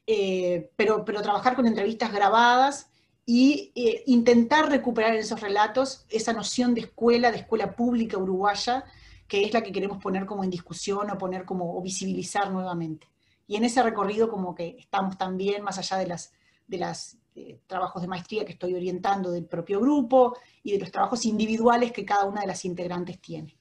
eh, 0.07 0.71
pero, 0.77 1.05
pero 1.05 1.23
trabajar 1.23 1.57
con 1.57 1.66
entrevistas 1.66 2.12
grabadas 2.12 2.88
y 3.25 3.73
eh, 3.75 4.03
intentar 4.07 4.68
recuperar 4.68 5.14
en 5.14 5.21
esos 5.21 5.40
relatos 5.40 6.07
esa 6.11 6.33
noción 6.33 6.75
de 6.75 6.83
escuela, 6.83 7.31
de 7.31 7.38
escuela 7.38 7.75
pública 7.75 8.18
uruguaya, 8.18 8.85
que 9.33 9.47
es 9.47 9.55
la 9.55 9.62
que 9.62 9.73
queremos 9.73 9.97
poner 9.97 10.27
como 10.27 10.45
en 10.45 10.51
discusión 10.51 11.11
o 11.11 11.16
poner 11.16 11.47
como, 11.47 11.75
o 11.75 11.81
visibilizar 11.81 12.51
nuevamente. 12.51 13.09
Y 13.47 13.57
en 13.57 13.64
ese 13.64 13.83
recorrido 13.83 14.29
como 14.29 14.55
que 14.55 14.77
estamos 14.79 15.16
también, 15.16 15.62
más 15.62 15.79
allá 15.79 15.97
de 15.97 16.07
las, 16.07 16.35
de 16.66 16.77
las 16.77 17.16
eh, 17.35 17.59
trabajos 17.66 18.03
de 18.03 18.09
maestría 18.09 18.45
que 18.45 18.53
estoy 18.53 18.75
orientando 18.75 19.31
del 19.31 19.47
propio 19.47 19.81
grupo 19.81 20.37
y 20.62 20.73
de 20.73 20.81
los 20.81 20.92
trabajos 20.92 21.25
individuales 21.25 21.92
que 21.92 22.05
cada 22.05 22.27
una 22.27 22.42
de 22.42 22.47
las 22.47 22.66
integrantes 22.66 23.23
tiene. 23.23 23.57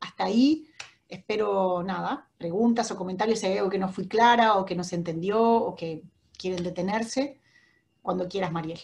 Hasta 0.00 0.24
ahí 0.24 0.66
espero 1.08 1.84
nada, 1.84 2.28
preguntas 2.36 2.90
o 2.90 2.96
comentarios 2.96 3.38
si 3.38 3.46
hay 3.46 3.58
algo 3.58 3.70
que 3.70 3.78
no 3.78 3.88
fui 3.88 4.08
clara 4.08 4.56
o 4.56 4.64
que 4.64 4.74
no 4.74 4.82
se 4.82 4.96
entendió 4.96 5.40
o 5.40 5.76
que 5.76 6.02
quieren 6.36 6.64
detenerse. 6.64 7.38
Cuando 8.02 8.26
quieras, 8.26 8.50
Mariel. 8.50 8.80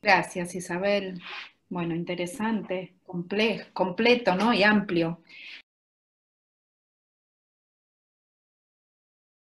Gracias, 0.00 0.54
Isabel. 0.54 1.20
Bueno, 1.68 1.96
interesante, 1.96 2.94
completo, 3.72 4.34
¿no? 4.34 4.52
Y 4.52 4.62
amplio. 4.62 5.20